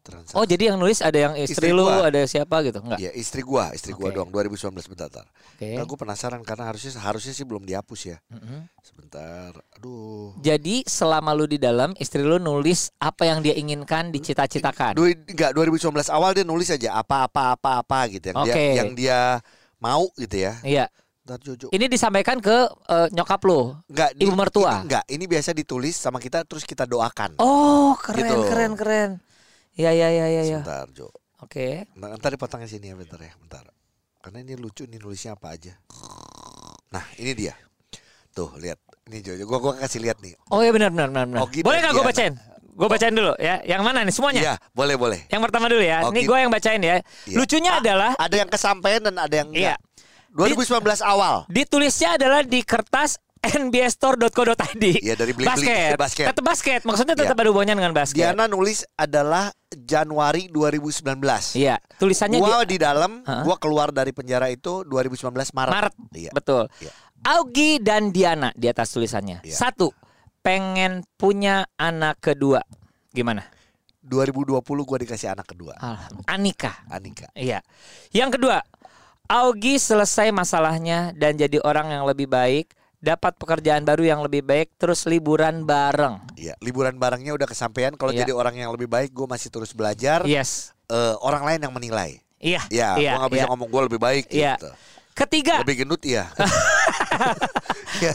transaksi. 0.00 0.36
Oh 0.36 0.44
jadi 0.44 0.68
yang 0.68 0.76
nulis 0.76 1.00
ada 1.00 1.16
yang 1.16 1.32
istri, 1.34 1.68
Istri 1.68 1.68
lu, 1.72 1.88
gua. 1.88 2.12
ada 2.12 2.20
siapa 2.28 2.60
gitu? 2.60 2.84
Enggak. 2.84 3.00
Ya 3.00 3.08
istri 3.16 3.40
gua, 3.40 3.72
istri 3.72 3.96
gua 3.96 4.12
Oke. 4.12 4.16
doang 4.16 4.28
2019 4.28 4.84
bentar. 4.84 5.08
Oke. 5.56 5.80
Nah, 5.80 5.84
gua 5.84 5.96
penasaran 5.96 6.44
karena 6.44 6.68
harusnya 6.68 6.92
harusnya 7.00 7.32
sih 7.32 7.42
belum 7.42 7.64
dihapus 7.64 8.00
ya. 8.06 8.18
Mm-mm. 8.28 8.68
Sebentar. 8.84 9.56
Aduh. 9.80 10.36
Jadi 10.38 10.84
selama 10.84 11.32
lu 11.32 11.48
di 11.48 11.56
dalam, 11.56 11.96
istri 11.96 12.20
lu 12.20 12.36
nulis 12.36 12.92
apa 13.00 13.24
yang 13.24 13.40
dia 13.40 13.56
inginkan 13.56 14.12
dicita-citakan. 14.12 14.92
Dua, 14.92 15.08
enggak 15.08 15.56
2019 15.56 16.12
awal 16.12 16.36
dia 16.36 16.44
nulis 16.44 16.68
aja 16.68 17.00
apa-apa 17.00 17.56
apa-apa 17.56 18.12
gitu 18.12 18.28
yang 18.28 18.44
dia 18.44 18.52
Oke. 18.54 18.66
yang 18.76 18.90
dia 18.92 19.18
mau 19.80 20.12
gitu 20.16 20.36
ya. 20.36 20.60
Iya. 20.60 20.86
Bentar 21.24 21.40
Jojo. 21.40 21.72
Ini 21.72 21.88
disampaikan 21.88 22.36
ke 22.36 22.68
eh, 22.68 23.08
nyokap 23.08 23.40
lu. 23.48 23.72
Enggak, 23.88 24.12
Ibu 24.12 24.32
mertua? 24.36 24.76
Ini, 24.76 24.84
enggak, 24.84 25.04
ini 25.08 25.24
biasa 25.24 25.56
ditulis 25.56 25.96
sama 25.96 26.20
kita 26.20 26.44
terus 26.44 26.68
kita 26.68 26.84
doakan. 26.84 27.40
Oh 27.40 27.96
keren 27.96 28.28
Gitu. 28.28 28.36
keren 28.44 28.72
keren. 28.76 29.10
Ya 29.72 29.88
ya 29.90 30.12
ya 30.12 30.28
ya 30.28 30.42
ya. 30.44 30.60
Sebentar, 30.60 30.84
Jo. 30.92 31.08
Oke. 31.40 31.88
Nah, 31.96 32.12
ntar 32.20 32.28
dipotongnya 32.28 32.68
sini 32.68 32.92
ya 32.92 32.94
bentar 32.94 33.16
ya, 33.16 33.32
bentar. 33.40 33.64
Karena 34.20 34.44
ini 34.44 34.52
lucu 34.52 34.84
nih 34.84 35.00
nulisnya 35.00 35.32
apa 35.32 35.56
aja. 35.56 35.72
Nah, 36.92 37.04
ini 37.16 37.32
dia. 37.32 37.56
Tuh, 38.30 38.52
lihat. 38.60 38.76
Ini 39.08 39.20
Jo, 39.20 39.32
gua 39.44 39.58
gua 39.58 39.72
kasih 39.76 40.04
lihat 40.04 40.20
nih. 40.20 40.36
Oh 40.52 40.60
iya 40.60 40.76
benar 40.76 40.92
benar 40.92 41.08
benar. 41.08 41.24
benar. 41.26 41.40
Ogi 41.40 41.64
Boleh 41.64 41.80
dan 41.80 41.88
nggak 41.88 41.94
gue 41.94 42.04
Diana. 42.04 42.12
bacain? 42.12 42.34
Gue 42.74 42.88
bacain 42.90 43.14
dulu 43.14 43.32
ya. 43.38 43.54
Yang 43.64 43.80
mana 43.80 43.98
nih 44.04 44.12
semuanya? 44.12 44.40
Iya, 44.42 44.54
boleh 44.72 44.96
boleh. 44.96 45.20
Yang 45.32 45.42
pertama 45.48 45.66
dulu 45.72 45.80
ya. 45.80 45.98
Ini 46.04 46.08
Ogi. 46.12 46.20
gue 46.26 46.36
yang 46.36 46.52
bacain 46.52 46.80
ya. 46.80 46.96
Iya. 47.24 47.36
Lucunya 47.36 47.72
adalah 47.78 48.12
Ada 48.20 48.36
yang 48.44 48.50
kesampaian 48.50 49.00
dan 49.00 49.14
ada 49.16 49.34
yang 49.34 49.48
Iya. 49.52 49.76
Enggak. 50.34 50.58
2019 50.58 50.98
awal. 51.00 51.46
ditulisnya 51.46 52.18
adalah 52.18 52.42
di 52.42 52.60
kertas 52.60 53.22
nbstore.co.id. 53.44 54.84
Iya, 55.04 55.14
dari 55.14 55.36
beli-beli. 55.36 55.68
basket. 55.68 55.90
Basket. 56.00 56.26
Tetap 56.32 56.44
basket. 56.44 56.80
Maksudnya 56.82 57.12
tetap 57.12 57.36
Iya. 57.36 57.42
ada 57.44 57.48
hubungannya 57.52 57.76
dengan 57.76 57.92
basket. 57.92 58.16
Diana 58.24 58.44
nulis 58.48 58.88
adalah 58.96 59.52
Januari 59.68 60.48
2019. 60.48 61.52
Iya. 61.52 61.76
Tulisannya 62.00 62.40
Gua 62.40 62.64
di 62.64 62.76
di 62.76 62.78
dalam, 62.80 63.20
Hah? 63.22 63.44
gua 63.44 63.60
keluar 63.60 63.92
dari 63.92 64.16
penjara 64.16 64.48
itu 64.48 64.82
2019 64.88 65.52
Maret. 65.52 65.72
Maret. 65.76 65.94
Iya. 66.16 66.30
Betul. 66.32 66.72
Iya. 66.80 66.92
Augie 67.24 67.80
dan 67.80 68.08
Diana 68.08 68.48
di 68.56 68.64
atas 68.64 68.92
tulisannya. 68.92 69.44
Iya. 69.44 69.56
Satu, 69.56 69.92
pengen 70.40 71.04
punya 71.20 71.68
anak 71.76 72.24
kedua. 72.24 72.64
Gimana? 73.12 73.44
2020 74.04 74.60
gua 74.84 74.98
dikasih 75.00 75.32
anak 75.32 75.48
kedua. 75.48 75.76
Anika. 76.28 76.84
Anika. 76.88 77.28
Iya. 77.32 77.60
Yang 78.12 78.40
kedua, 78.40 78.60
Augie 79.24 79.80
selesai 79.80 80.28
masalahnya 80.36 81.16
dan 81.16 81.40
jadi 81.40 81.56
orang 81.64 81.88
yang 81.88 82.04
lebih 82.04 82.28
baik, 82.28 82.76
dapat 83.00 83.32
pekerjaan 83.40 83.80
baru 83.80 84.04
yang 84.04 84.20
lebih 84.20 84.44
baik, 84.44 84.76
terus 84.76 85.08
liburan 85.08 85.64
bareng. 85.64 86.20
Iya, 86.36 86.52
liburan 86.60 87.00
barengnya 87.00 87.32
udah 87.32 87.48
kesampaian. 87.48 87.96
Kalau 87.96 88.12
Iya. 88.12 88.28
jadi 88.28 88.32
orang 88.36 88.52
yang 88.60 88.68
lebih 88.76 88.84
baik, 88.84 89.16
gue 89.16 89.24
masih 89.24 89.48
terus 89.48 89.72
belajar. 89.72 90.28
Yes. 90.28 90.76
Eh, 90.92 91.16
orang 91.24 91.40
lain 91.40 91.60
yang 91.64 91.72
menilai. 91.72 92.20
Iya. 92.36 92.60
Ya, 92.68 93.00
iya, 93.00 93.16
gue 93.16 93.24
nggak 93.24 93.32
bisa 93.32 93.44
iya. 93.48 93.50
ngomong 93.52 93.68
gue 93.72 93.82
lebih 93.88 94.00
baik. 94.00 94.24
Iya. 94.28 94.60
Gitu. 94.60 94.70
Ketiga, 95.14 95.62
Lebih 95.64 95.76
gendut 95.86 96.02
iya. 96.04 96.26
Iya. 98.02 98.12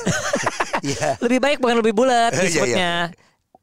Iya. 0.84 1.10
lebih 1.23 1.39
baik 1.39 1.57
bukan 1.63 1.79
lebih 1.79 1.95
bulat 1.95 2.31
Iya, 2.36 2.38
iya. 2.38 2.45
disebutnya. 2.45 2.93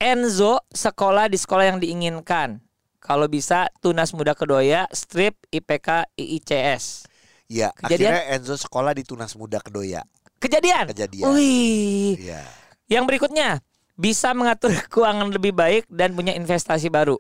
Enzo 0.03 0.65
sekolah 0.75 1.31
di 1.31 1.39
sekolah 1.39 1.71
yang 1.71 1.79
diinginkan. 1.79 2.59
Kalau 2.99 3.31
bisa 3.31 3.71
tunas 3.79 4.11
muda 4.11 4.35
kedoya, 4.35 4.91
strip 4.91 5.39
IPK 5.55 6.11
IICS. 6.19 7.06
Iya. 7.47 7.71
Akhirnya 7.77 8.27
Enzo 8.31 8.55
sekolah 8.55 8.91
di 8.91 9.03
Tunas 9.03 9.35
Muda 9.35 9.59
Kedoya. 9.59 10.03
Kejadian. 10.37 10.91
Kejadian. 10.91 11.31
Wih. 11.31 12.19
Iya. 12.21 12.43
Yang 12.87 13.05
berikutnya, 13.07 13.49
bisa 13.95 14.31
mengatur 14.31 14.71
keuangan 14.93 15.31
lebih 15.31 15.51
baik 15.51 15.87
dan 15.87 16.13
punya 16.13 16.33
investasi 16.33 16.87
baru. 16.87 17.17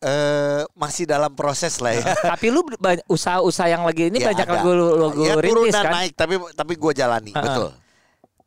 Eh 0.00 0.60
masih 0.74 1.04
dalam 1.04 1.32
proses 1.32 1.80
lah 1.80 1.96
ya. 1.96 2.04
Tapi 2.12 2.52
lu 2.52 2.60
usaha-usaha 3.06 3.68
yang 3.68 3.84
lagi 3.84 4.12
ini 4.12 4.20
Ya, 4.20 4.28
banyak 4.28 4.44
ada. 4.44 4.54
lagu 4.60 4.70
lu 4.70 4.86
lu 4.92 5.06
ya 5.24 5.32
turun 5.34 5.64
rintis 5.64 5.72
dan 5.72 5.84
kan? 5.84 5.92
naik 5.96 6.12
tapi 6.12 6.34
tapi 6.52 6.72
gue 6.76 6.92
jalani 6.92 7.32
Ha-ha. 7.32 7.40
betul. 7.40 7.68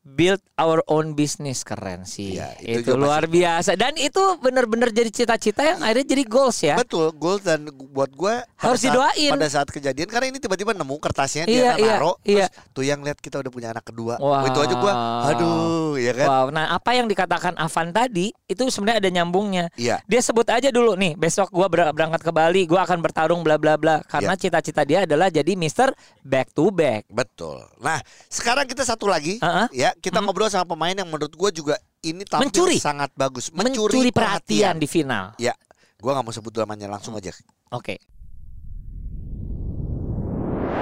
Build 0.07 0.39
our 0.55 0.79
own 0.87 1.13
business 1.13 1.61
keren 1.61 2.07
sih. 2.07 2.39
Iya, 2.39 2.55
itu 2.63 2.79
itu 2.87 2.95
luar 2.95 3.27
biasa 3.27 3.75
dan 3.75 3.91
itu 3.99 4.17
bener-bener 4.39 4.87
jadi 4.89 5.11
cita-cita 5.11 5.61
yang 5.61 5.83
akhirnya 5.83 6.07
jadi 6.07 6.23
goals 6.23 6.63
ya. 6.63 6.79
Betul, 6.79 7.11
goal 7.11 7.37
dan 7.37 7.67
buat 7.91 8.07
gue 8.09 8.35
Harus 8.55 8.81
didoain. 8.81 9.35
pada 9.35 9.45
saat 9.45 9.67
kejadian 9.67 10.07
karena 10.07 10.31
ini 10.31 10.39
tiba-tiba 10.39 10.71
nemu 10.71 10.95
kertasnya 10.97 11.43
Iya, 11.43 11.75
dia 11.75 11.83
iya, 11.83 11.93
naro 11.99 12.15
iya. 12.23 12.47
terus 12.47 12.71
tuh 12.71 12.83
yang 12.83 13.03
lihat 13.03 13.19
kita 13.19 13.43
udah 13.43 13.51
punya 13.51 13.75
anak 13.75 13.83
kedua. 13.83 14.15
Wah. 14.17 14.47
Itu 14.47 14.57
aja 14.57 14.73
gue 14.73 14.93
aduh 15.27 15.93
ya 15.97 16.13
kan. 16.13 16.27
Wow, 16.29 16.45
nah 16.49 16.65
apa 16.71 16.91
yang 16.93 17.05
dikatakan 17.05 17.53
Avan 17.57 17.91
tadi 17.91 18.31
itu 18.45 18.63
sebenarnya 18.69 19.03
ada 19.03 19.09
nyambungnya. 19.11 19.65
Iya. 19.75 19.99
Dia 20.05 20.21
sebut 20.23 20.47
aja 20.47 20.69
dulu 20.69 20.95
nih, 20.95 21.13
besok 21.13 21.51
gua 21.51 21.67
ber- 21.67 21.91
berangkat 21.91 22.21
ke 22.23 22.31
Bali, 22.31 22.63
gua 22.63 22.85
akan 22.85 23.01
bertarung 23.01 23.41
bla 23.41 23.57
bla 23.59 23.75
bla 23.75 23.99
karena 24.01 24.33
Iya. 24.33 24.41
cita-cita 24.47 24.81
dia 24.87 25.03
adalah 25.03 25.27
jadi 25.27 25.51
Mister 25.57 25.91
back 26.23 26.53
to 26.53 26.69
back. 26.69 27.09
Betul. 27.09 27.65
Nah, 27.81 27.99
sekarang 28.29 28.69
kita 28.69 28.85
satu 28.85 29.09
lagi 29.09 29.41
Uh-uh. 29.41 29.67
ya, 29.73 29.96
kita 29.97 30.21
ngobrol 30.21 30.49
sama 30.49 30.65
pemain 30.77 30.93
yang 30.93 31.09
menurut 31.09 31.33
gue 31.33 31.49
juga 31.51 31.75
ini 32.05 32.23
tampil 32.23 32.49
Mencuri. 32.49 32.77
sangat 32.77 33.11
bagus, 33.17 33.49
Mencuri, 33.51 34.13
perhatian 34.13 34.77
di 34.77 34.87
final. 34.87 35.33
Ya, 35.41 35.53
gue 35.97 36.11
nggak 36.11 36.25
mau 36.25 36.33
sebut 36.33 36.53
namanya 36.53 36.87
langsung 36.87 37.17
aja. 37.17 37.33
Oke. 37.73 37.97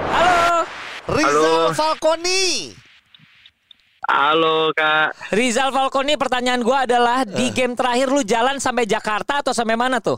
Halo, 0.06 0.64
Rizal 1.10 1.32
Halo. 1.32 1.74
Falconi. 1.74 2.44
Halo 4.06 4.70
kak, 4.70 5.34
Rizal 5.34 5.74
Falconi 5.74 6.14
pertanyaan 6.14 6.62
gua 6.62 6.86
adalah 6.86 7.26
di 7.26 7.50
game 7.50 7.74
terakhir 7.74 8.06
lu 8.06 8.22
jalan 8.22 8.62
sampai 8.62 8.86
Jakarta 8.86 9.42
atau 9.42 9.50
sampai 9.50 9.74
mana 9.74 9.98
tuh? 9.98 10.14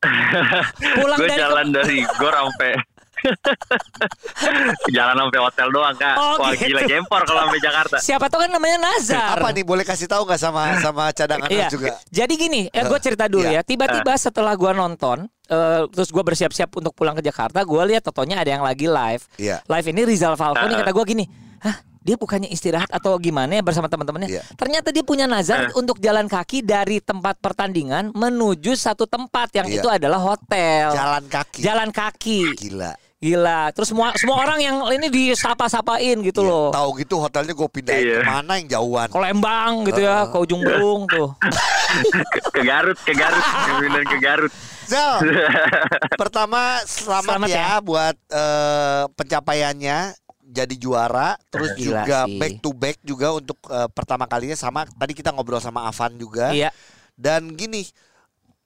Pulang 1.00 1.18
gue 1.20 1.28
dari 1.28 1.40
jalan 1.40 1.66
dari 1.72 2.04
Gor 2.20 2.32
sampai 2.36 2.76
jalan 4.90 5.14
sampai 5.16 5.40
hotel 5.40 5.68
doang 5.70 5.94
kak. 5.94 6.16
Oh, 6.16 6.36
Wah 6.38 6.52
gitu. 6.52 6.68
gila 6.68 6.80
gempor 6.84 7.20
kalau 7.24 7.40
sampai 7.46 7.60
Jakarta. 7.60 7.96
Siapa 8.06 8.26
tuh 8.26 8.38
kan 8.40 8.50
namanya 8.50 8.78
Nazar. 8.80 9.36
Apa 9.36 9.48
nih 9.50 9.64
boleh 9.64 9.84
kasih 9.84 10.06
tahu 10.06 10.24
nggak 10.24 10.40
sama 10.40 10.62
sama 10.78 11.04
cadangan 11.12 11.48
Iya. 11.48 11.68
juga? 11.68 11.96
Jadi 12.08 12.34
gini, 12.34 12.60
ya 12.68 12.82
gue 12.84 12.98
cerita 12.98 13.24
dulu 13.26 13.44
ya. 13.44 13.60
Iya. 13.60 13.62
Tiba-tiba 13.62 14.12
setelah 14.14 14.54
gua 14.54 14.72
nonton, 14.72 15.26
eh, 15.46 15.82
terus 15.88 16.08
gua 16.08 16.22
bersiap-siap 16.22 16.70
untuk 16.72 16.92
pulang 16.92 17.12
ke 17.12 17.22
Jakarta, 17.22 17.60
gua 17.62 17.84
lihat 17.84 18.02
totonya 18.02 18.40
ada 18.40 18.50
yang 18.50 18.64
lagi 18.64 18.86
live. 18.86 19.24
Iya. 19.36 19.60
Live 19.64 19.86
ini 19.86 20.00
Rizal 20.04 20.34
Falconi 20.34 20.74
Ah. 20.74 20.80
kata 20.80 20.92
gua 20.92 21.04
gini, 21.04 21.24
hah 21.60 21.76
dia 22.00 22.16
bukannya 22.16 22.48
istirahat 22.48 22.88
atau 22.88 23.20
gimana 23.20 23.52
ya 23.52 23.62
bersama 23.62 23.84
teman-temannya? 23.84 24.28
Iya. 24.30 24.42
Ternyata 24.56 24.88
dia 24.88 25.04
punya 25.04 25.28
nazar 25.28 25.68
untuk 25.74 26.00
jalan 26.00 26.24
kaki 26.26 26.64
dari 26.64 26.96
tempat 26.98 27.36
pertandingan 27.36 28.16
menuju 28.16 28.72
satu 28.72 29.04
tempat 29.04 29.52
yang 29.52 29.68
Iya. 29.68 29.76
itu 29.84 29.88
adalah 29.90 30.16
hotel. 30.16 30.96
Jalan 30.96 31.24
kaki. 31.28 31.60
Jalan 31.60 31.88
kaki. 31.92 32.40
Gila. 32.56 32.92
Gila. 33.20 33.68
Terus 33.76 33.92
semua 33.92 34.16
semua 34.16 34.40
orang 34.40 34.58
yang 34.58 34.76
ini 34.90 35.12
disapa-sapain 35.12 36.16
gitu 36.24 36.40
Iya, 36.40 36.48
loh. 36.48 36.68
Tahu 36.72 36.88
gitu 36.98 37.20
hotelnya 37.20 37.52
gue 37.52 37.68
pindahin 37.68 38.00
Iya. 38.00 38.16
ke 38.16 38.24
mana 38.24 38.52
yang 38.56 38.68
jauhan. 38.70 39.08
Ke 39.12 39.18
Lembang 39.20 39.72
gitu 39.84 40.00
ya, 40.00 40.24
ke 40.24 40.36
ujung 40.40 40.64
Berung 40.64 41.04
tuh. 41.04 41.28
ke, 41.36 42.40
ke 42.56 42.60
Garut, 42.64 42.96
ke 42.96 43.12
Garut, 43.12 43.44
kemudian 43.68 44.04
ke 44.08 44.18
Garut. 44.18 44.52
Zal, 44.88 45.20
pertama 46.20 46.80
selamat, 46.82 47.28
Selamat 47.36 47.48
ya, 47.48 47.60
ya. 47.60 47.78
buat 47.78 48.16
eh, 48.26 49.04
pencapaiannya 49.12 49.98
jadi 50.42 50.74
juara, 50.74 51.36
terus 51.46 51.76
Gila 51.76 52.02
juga 52.02 52.18
sih. 52.24 52.40
back 52.40 52.54
to 52.58 52.70
back 52.72 52.96
juga 53.04 53.36
untuk 53.36 53.60
eh, 53.68 53.86
pertama 53.86 54.24
kalinya 54.24 54.56
sama 54.56 54.88
tadi 54.88 55.12
kita 55.12 55.30
ngobrol 55.30 55.60
sama 55.60 55.84
Avan 55.86 56.16
juga. 56.16 56.50
Iya. 56.50 56.72
Dan 57.14 57.52
gini, 57.52 57.84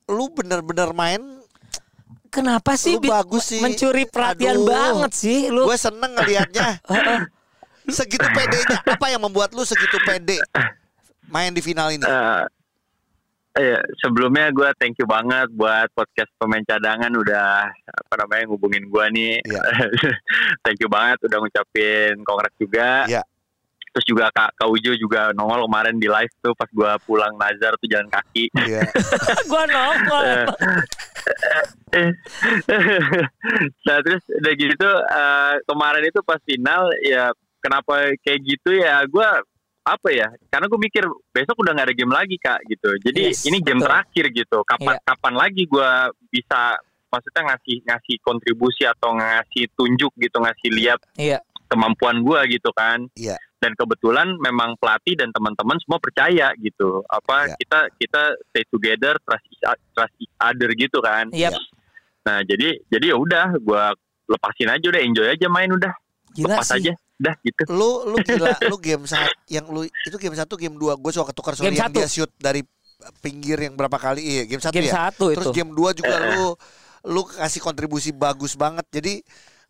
lu 0.07 0.31
bener-bener 0.31 0.95
main, 0.95 1.21
Kenapa 2.35 2.75
sih 2.75 2.99
Lu 2.99 3.07
bagus 3.07 3.55
sih. 3.55 3.63
mencuri 3.63 4.11
perhatian 4.11 4.59
Aduh. 4.59 4.67
banget 4.67 5.13
sih 5.15 5.39
lu? 5.47 5.71
gue 5.71 5.79
seneng 5.79 6.19
ngelihatnya. 6.19 6.83
segitu 7.99 8.27
pedenya, 8.27 8.81
apa 8.83 9.07
yang 9.13 9.23
membuat 9.23 9.55
lu 9.55 9.63
segitu 9.63 10.01
pede? 10.03 10.41
main 11.31 11.55
di 11.55 11.63
final 11.63 11.95
ini? 11.95 12.03
Eh, 12.03 12.43
Iya, 13.55 13.79
sebelumnya 14.03 14.51
gue 14.51 14.67
thank 14.83 14.99
you 14.99 15.07
banget 15.07 15.47
buat 15.55 15.87
podcast 15.95 16.27
pemain 16.43 16.67
cadangan 16.67 17.15
udah 17.15 17.71
apa 17.87 18.15
namanya 18.19 18.51
ngubungin 18.51 18.83
gue 18.91 19.07
nih. 19.15 19.35
Iya. 19.47 19.63
thank 20.67 20.83
you 20.83 20.91
banget 20.91 21.23
udah 21.23 21.39
ngucapin 21.39 22.19
kongres 22.27 22.51
juga. 22.59 23.07
Iya. 23.07 23.23
Terus 23.95 24.07
juga 24.11 24.27
Kak, 24.29 24.59
Kak 24.59 24.67
Ujo 24.67 24.91
juga 24.99 25.31
nongol 25.31 25.71
kemarin 25.71 25.97
di 25.97 26.11
live 26.11 26.35
tuh 26.43 26.51
pas 26.53 26.67
gue 26.67 26.91
pulang 27.07 27.31
Nazar 27.39 27.79
tuh 27.79 27.87
jalan 27.87 28.11
kaki. 28.11 28.51
Iya. 28.59 28.83
Gua 29.51 29.63
nongol. 29.71 30.51
nah 33.87 33.97
terus 34.03 34.23
udah 34.29 34.53
gitu 34.53 34.89
eh, 34.91 35.55
kemarin 35.65 36.05
itu 36.05 36.21
pas 36.21 36.41
final 36.43 36.91
ya 37.01 37.31
kenapa 37.63 38.13
kayak 38.21 38.41
gitu 38.43 38.71
ya 38.77 39.01
gue 39.07 39.29
apa 39.85 40.09
ya 40.11 40.33
karena 40.49 40.67
gue 40.67 40.81
mikir 40.81 41.05
besok 41.31 41.61
udah 41.61 41.73
nggak 41.77 41.89
ada 41.93 41.97
game 41.97 42.13
lagi 42.13 42.37
kak 42.41 42.61
gitu 42.67 42.89
jadi 43.05 43.31
Yes, 43.31 43.45
ini 43.45 43.61
game 43.61 43.79
betul. 43.79 43.89
terakhir 43.93 44.25
gitu 44.33 44.59
kapan 44.65 44.97
Iya. 44.97 45.05
kapan 45.05 45.35
lagi 45.37 45.63
gue 45.69 45.91
bisa 46.33 46.61
maksudnya 47.09 47.43
ngasih 47.53 47.77
ngasih 47.85 48.17
kontribusi 48.25 48.83
atau 48.89 49.13
ngasih 49.15 49.69
tunjuk 49.77 50.13
gitu 50.17 50.37
ngasih 50.41 50.69
lihat 50.73 51.01
Iya. 51.15 51.39
kemampuan 51.69 52.25
gue 52.25 52.41
gitu 52.57 52.73
kan 52.73 53.07
Iya. 53.13 53.37
Dan 53.65 53.73
kebetulan 53.73 54.29
memang 54.39 54.77
pelatih 54.77 55.17
dan 55.17 55.31
teman-teman 55.31 55.81
semua 55.81 55.97
percaya 55.97 56.53
gitu 56.55 57.01
apa 57.07 57.49
Iya. 57.49 57.57
kita 57.57 57.79
kita 57.97 58.23
stay 58.45 58.65
together 58.69 59.17
trust 59.19 59.47
each, 59.49 59.65
trust 59.91 60.15
each 60.19 60.35
other 60.39 60.69
gitu 60.71 61.01
kan 61.01 61.33
Yap. 61.33 61.57
Nah 62.23 62.41
jadi 62.41 62.77
jadi 62.87 63.07
ya 63.07 63.17
udah 63.17 63.47
gue 63.55 63.85
lepasin 64.27 64.69
aja 64.69 64.87
udah 64.87 65.01
enjoy 65.01 65.27
aja 65.27 65.49
main 65.49 65.69
udah 65.71 65.93
Gila 66.31 66.57
lepas 66.57 66.69
sih. 66.69 66.77
aja 66.79 66.93
udah 67.15 67.35
gitu. 67.41 67.63
Lu 67.71 67.91
lu 68.07 68.17
gila, 68.27 68.53
lu 68.63 68.77
game 68.77 69.05
saat 69.05 69.33
yang 69.47 69.65
lu 69.67 69.85
itu 69.85 70.17
game 70.19 70.35
satu 70.35 70.55
game 70.55 70.75
dua 70.75 70.93
gue 70.95 71.11
suka 71.11 71.31
ketukar 71.31 71.55
sorry 71.55 71.73
Game 71.73 71.79
yang 71.79 71.89
satu. 71.89 71.97
dia 71.97 72.07
shoot 72.07 72.33
dari 72.37 72.61
pinggir 73.19 73.57
yang 73.59 73.75
berapa 73.75 73.95
kali 73.95 74.21
iya 74.21 74.43
game 74.45 74.59
satu 74.59 74.73
Game 74.73 74.89
ya. 74.89 75.09
satu 75.09 75.25
Terus 75.31 75.47
itu. 75.47 75.55
game 75.55 75.71
dua 75.71 75.91
juga 75.91 76.15
lu 76.31 76.53
lu 77.07 77.21
kasih 77.23 77.61
kontribusi 77.61 78.11
bagus 78.11 78.53
banget. 78.55 78.85
Jadi 78.91 79.25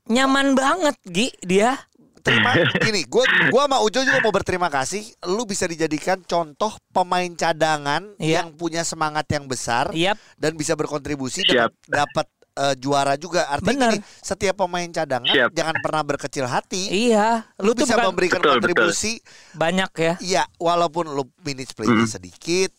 Nyaman 0.05 0.53
banget 0.53 0.97
Gi 1.03 1.33
dia. 1.41 1.81
Terima 2.25 2.51
gini, 2.83 3.05
gua 3.05 3.23
gua 3.53 3.69
sama 3.69 3.79
Ujo 3.79 4.01
juga 4.01 4.19
mau 4.19 4.33
berterima 4.33 4.67
kasih. 4.67 5.05
Lu 5.29 5.45
bisa 5.45 5.69
dijadikan 5.69 6.25
contoh 6.25 6.73
pemain 6.89 7.29
cadangan 7.31 8.17
Iya. 8.17 8.41
yang 8.41 8.57
punya 8.57 8.81
semangat 8.83 9.29
yang 9.29 9.45
besar 9.45 9.93
Yap. 9.93 10.17
dan 10.35 10.57
bisa 10.57 10.73
berkontribusi 10.73 11.45
dan 11.45 11.69
Siap. 11.69 11.73
dapat 11.85 12.27
eh, 12.55 12.75
juara 12.79 13.15
juga. 13.15 13.45
Artinya 13.47 13.91
gini, 13.91 14.01
setiap 14.19 14.57
pemain 14.57 14.87
cadangan 14.87 15.27
Siap. 15.29 15.51
jangan 15.53 15.77
pernah 15.79 16.03
berkecil 16.03 16.47
hati. 16.47 17.11
Iya. 17.11 17.45
Lu 17.59 17.75
tuh 17.75 17.85
bisa 17.85 17.95
bukan 17.95 18.09
memberikan 18.09 18.41
Betul, 18.41 18.53
kontribusi 18.57 19.13
banyak 19.53 19.91
ya. 19.95 20.15
Iya, 20.19 20.43
walaupun 20.57 21.11
lu 21.11 21.29
minutes 21.43 21.75
playnya 21.75 22.07
Mm. 22.07 22.15
sedikit, 22.15 22.71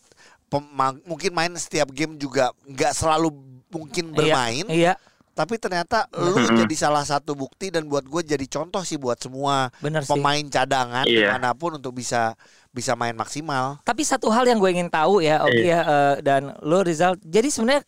mungkin 1.04 1.30
main 1.30 1.52
setiap 1.54 1.92
game 1.92 2.16
juga 2.16 2.50
nggak 2.64 2.92
selalu 2.92 3.28
mungkin 3.68 4.16
bermain, 4.16 4.64
Iya. 4.64 4.96
Tapi 5.36 5.60
ternyata 5.60 6.08
lu 6.16 6.32
jadi 6.56 6.74
salah 6.74 7.04
satu 7.04 7.36
bukti 7.36 7.68
dan 7.68 7.84
buat 7.84 8.08
gue 8.08 8.24
jadi 8.24 8.46
contoh 8.48 8.80
sih 8.80 8.96
buat 8.96 9.20
semua 9.20 9.68
Bener 9.84 10.00
sih. 10.00 10.16
pemain 10.16 10.40
cadangan 10.48 11.04
Iya. 11.04 11.12
di 11.12 11.22
mana 11.28 11.52
pun 11.52 11.76
untuk 11.76 11.92
bisa 11.92 12.32
bisa 12.72 12.96
main 12.96 13.12
maksimal. 13.12 13.80
Tapi 13.84 14.00
satu 14.00 14.32
hal 14.32 14.48
yang 14.48 14.56
gue 14.56 14.68
ingin 14.68 14.88
tahu 14.88 15.20
ya, 15.20 15.44
Oki 15.44 15.64
ya, 15.64 15.80
eh, 15.84 16.14
dan 16.24 16.56
lo 16.60 16.80
Rizal. 16.80 17.16
Jadi 17.20 17.48
sebenarnya 17.48 17.84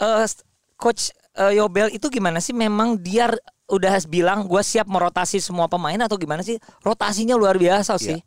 eh, 0.00 0.24
coach 0.76 1.12
eh, 1.36 1.56
Yobel 1.56 1.92
itu 1.92 2.08
gimana 2.08 2.40
sih? 2.40 2.52
Memang 2.52 2.96
dia 3.00 3.28
udah 3.68 4.00
bilang 4.08 4.48
gue 4.48 4.60
siap 4.60 4.88
merotasi 4.88 5.38
semua 5.38 5.68
pemain 5.68 6.00
atau 6.00 6.16
gimana 6.16 6.40
sih? 6.40 6.56
Rotasinya 6.80 7.36
luar 7.36 7.56
biasa 7.56 7.96
Iya. 7.96 8.04
sih. 8.16 8.18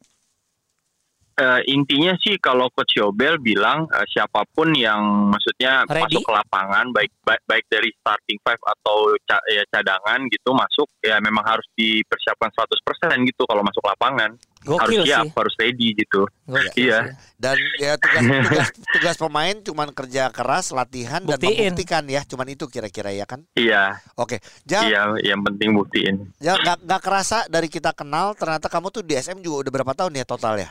Eh, 1.34 1.62
intinya 1.68 2.14
sih 2.16 2.38
kalau 2.38 2.70
coach 2.70 2.94
Yobel 2.94 3.38
bilang 3.38 3.90
eh, 3.90 4.06
siapa 4.06 4.46
pun 4.48 4.70
yang 4.72 5.02
maksudnya 5.28 5.82
Ready. 5.84 6.06
masuk 6.06 6.22
ke 6.22 6.32
lapangan 6.32 6.86
baik 6.90 7.10
baik, 7.20 7.42
baik 7.44 7.66
dari 7.68 7.90
starting 7.92 8.38
five 8.40 8.62
atau 8.62 8.98
ca- 9.24 9.42
ya, 9.48 9.66
cadangan 9.68 10.20
gitu 10.28 10.50
masuk 10.52 10.86
ya 11.00 11.18
memang 11.18 11.42
harus 11.44 11.66
dipersiapkan 11.74 12.54
100% 12.54 13.26
gitu 13.26 13.44
kalau 13.44 13.62
masuk 13.62 13.82
lapangan 13.82 14.38
harus 14.64 14.96
Gokil 14.96 15.04
siap 15.04 15.26
sih. 15.26 15.32
harus 15.34 15.54
ready 15.58 15.88
gitu. 15.94 16.22
Gokil 16.46 16.86
Iya. 16.86 17.00
sih. 17.02 17.12
Dan 17.36 17.58
ya 17.76 17.94
tugas 17.98 18.22
tugas 18.46 18.68
tugas 18.94 19.16
pemain 19.18 19.56
cuman 19.58 19.90
kerja 19.90 20.30
keras, 20.30 20.70
latihan 20.70 21.20
dan 21.20 21.36
Buktiin. 21.36 21.74
membuktikan 21.74 22.04
ya, 22.08 22.22
cuman 22.24 22.48
itu 22.48 22.64
kira-kira 22.68 23.10
ya 23.10 23.26
kan. 23.26 23.42
Iya 23.54 23.98
Oke, 24.16 24.38
jangan 24.64 24.88
iya 25.18 25.34
yang 25.34 25.42
penting 25.42 25.74
buktiin. 25.74 26.30
ya 26.38 26.56
nggak 26.56 26.86
nggak 26.86 27.02
kerasa 27.02 27.44
dari 27.48 27.68
kita 27.68 27.92
kenal 27.92 28.32
ternyata 28.34 28.68
kamu 28.68 28.88
tuh 28.88 29.02
di 29.02 29.14
SM 29.14 29.40
juga 29.40 29.66
udah 29.66 29.72
berapa 29.74 29.94
tahun 29.94 30.14
ya 30.14 30.24
total 30.24 30.56
ya? 30.58 30.70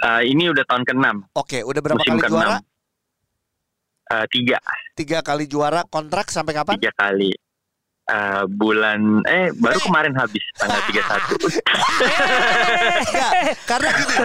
Eh, 0.00 0.22
ini 0.32 0.48
udah 0.48 0.64
tahun 0.64 0.84
ke-6 0.88 1.36
Oke, 1.36 1.60
udah 1.60 1.80
berapa 1.84 2.00
musim 2.00 2.16
kali 2.16 2.22
ke-6 2.24 2.32
juara? 2.32 2.58
Eh, 4.10 4.26
tiga. 4.32 4.58
Tiga 4.96 5.18
kali 5.20 5.44
juara 5.44 5.84
kontrak 5.86 6.32
sampai 6.32 6.56
kapan? 6.56 6.80
tiga 6.80 6.92
kali. 6.96 7.30
Eh, 8.10 8.44
bulan 8.50 9.22
eh 9.30 9.54
baru 9.54 9.78
kemarin 9.86 10.10
habis 10.18 10.42
tanggal 10.58 10.82
31 10.82 11.62
Enggak, 13.06 13.32
karena 13.70 13.88
gini, 14.02 14.16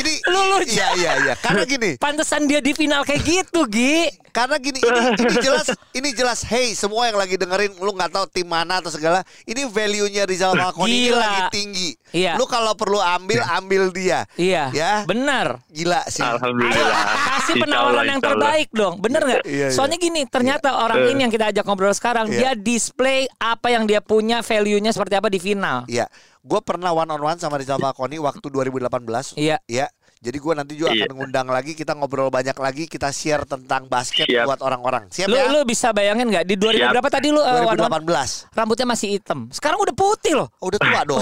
ini 0.00 0.14
Lu, 0.32 0.40
lu, 0.48 0.56
iya 0.64 0.88
iya 0.96 1.12
iya, 1.20 1.34
karena 1.36 1.68
gini, 1.68 2.00
Pantesan 2.00 2.48
dia 2.48 2.64
di 2.64 2.72
final 2.72 3.04
kayak 3.04 3.20
gitu, 3.20 3.68
Gi. 3.68 4.23
Karena 4.34 4.58
gini, 4.58 4.82
ini, 4.82 4.98
ini 5.22 5.34
jelas, 5.38 5.66
ini 5.94 6.08
jelas, 6.10 6.42
hey 6.42 6.74
semua 6.74 7.06
yang 7.06 7.14
lagi 7.14 7.38
dengerin, 7.38 7.78
lu 7.78 7.94
nggak 7.94 8.10
tahu 8.10 8.26
tim 8.26 8.50
mana 8.50 8.82
atau 8.82 8.90
segala, 8.90 9.22
ini 9.46 9.62
value-nya 9.62 10.26
Rizal 10.26 10.58
Falconi 10.58 10.90
ini 10.90 11.14
lagi 11.14 11.42
tinggi. 11.54 11.90
Iya. 12.10 12.34
Lu 12.34 12.50
kalau 12.50 12.74
perlu 12.74 12.98
ambil, 12.98 13.46
ambil 13.46 13.94
dia. 13.94 14.26
Iya. 14.34 14.74
Ya. 14.74 14.92
Benar. 15.06 15.62
Gila 15.70 16.02
sih. 16.10 16.26
Ayo 16.26 16.34
alhamdulillah 16.42 17.02
kasih 17.06 17.54
Insya 17.54 17.62
penawaran 17.62 17.94
Allah, 17.94 18.04
yang 18.10 18.20
terbaik 18.22 18.68
dong, 18.74 18.94
bener 18.98 19.22
nggak? 19.22 19.42
Iya, 19.46 19.54
iya. 19.54 19.68
Soalnya 19.70 19.98
gini, 20.02 20.26
ternyata 20.26 20.68
orang 20.82 21.06
Eh. 21.06 21.10
ini 21.14 21.20
yang 21.22 21.32
kita 21.32 21.54
ajak 21.54 21.62
ngobrol 21.62 21.94
sekarang, 21.94 22.26
Iya. 22.26 22.34
dia 22.34 22.50
display 22.58 23.30
apa 23.38 23.70
yang 23.70 23.86
dia 23.86 24.02
punya, 24.02 24.42
value-nya 24.42 24.90
seperti 24.90 25.14
apa 25.14 25.30
di 25.30 25.38
final. 25.38 25.86
Iya, 25.86 26.10
gue 26.42 26.60
pernah 26.66 26.90
one 26.90 27.06
on 27.06 27.22
one 27.22 27.38
sama 27.38 27.54
Rizal 27.54 27.78
Falconi 27.78 28.18
waktu 28.18 28.42
2018. 28.50 29.38
Iya. 29.38 29.62
Iya. 29.70 29.86
Jadi 30.24 30.38
gue 30.40 30.52
nanti 30.56 30.72
juga 30.74 30.88
Iya. 30.90 31.04
akan 31.04 31.12
ngundang 31.14 31.48
lagi, 31.52 31.76
kita 31.76 31.92
ngobrol 31.92 32.32
banyak 32.32 32.56
lagi, 32.56 32.88
kita 32.88 33.12
share 33.12 33.44
tentang 33.44 33.84
basket 33.84 34.24
Siap. 34.24 34.48
buat 34.48 34.60
orang-orang. 34.64 35.12
Siap 35.12 35.28
Lu 35.28 35.36
ya? 35.36 35.52
lu 35.52 35.60
bisa 35.62 35.92
bayangin 35.92 36.32
nggak 36.32 36.48
di 36.48 36.56
2000 36.56 36.80
Siap. 36.80 36.90
berapa 36.96 37.08
tadi 37.12 37.28
lu 37.28 37.44
eh, 37.44 37.60
on 37.60 37.68
one? 37.68 37.76
2018. 37.76 38.48
rambutnya 38.56 38.86
masih 38.88 39.08
hitam. 39.12 39.52
Sekarang 39.52 39.76
udah 39.76 39.92
putih 39.92 40.32
loh. 40.32 40.48
Oh, 40.58 40.72
udah 40.72 40.80
tua 40.80 41.00
dong. 41.04 41.20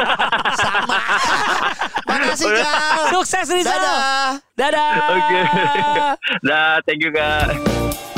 Sama. 0.64 0.98
Makasih 2.08 2.48
Gal. 2.48 3.00
Sukses 3.12 3.46
Rizal. 3.46 3.76
Dadah. 3.76 4.40
Dadah. 4.56 4.92
Oke. 5.12 5.40
Dah, 6.48 6.74
thank 6.88 7.04
you 7.04 7.12
kak. 7.12 8.09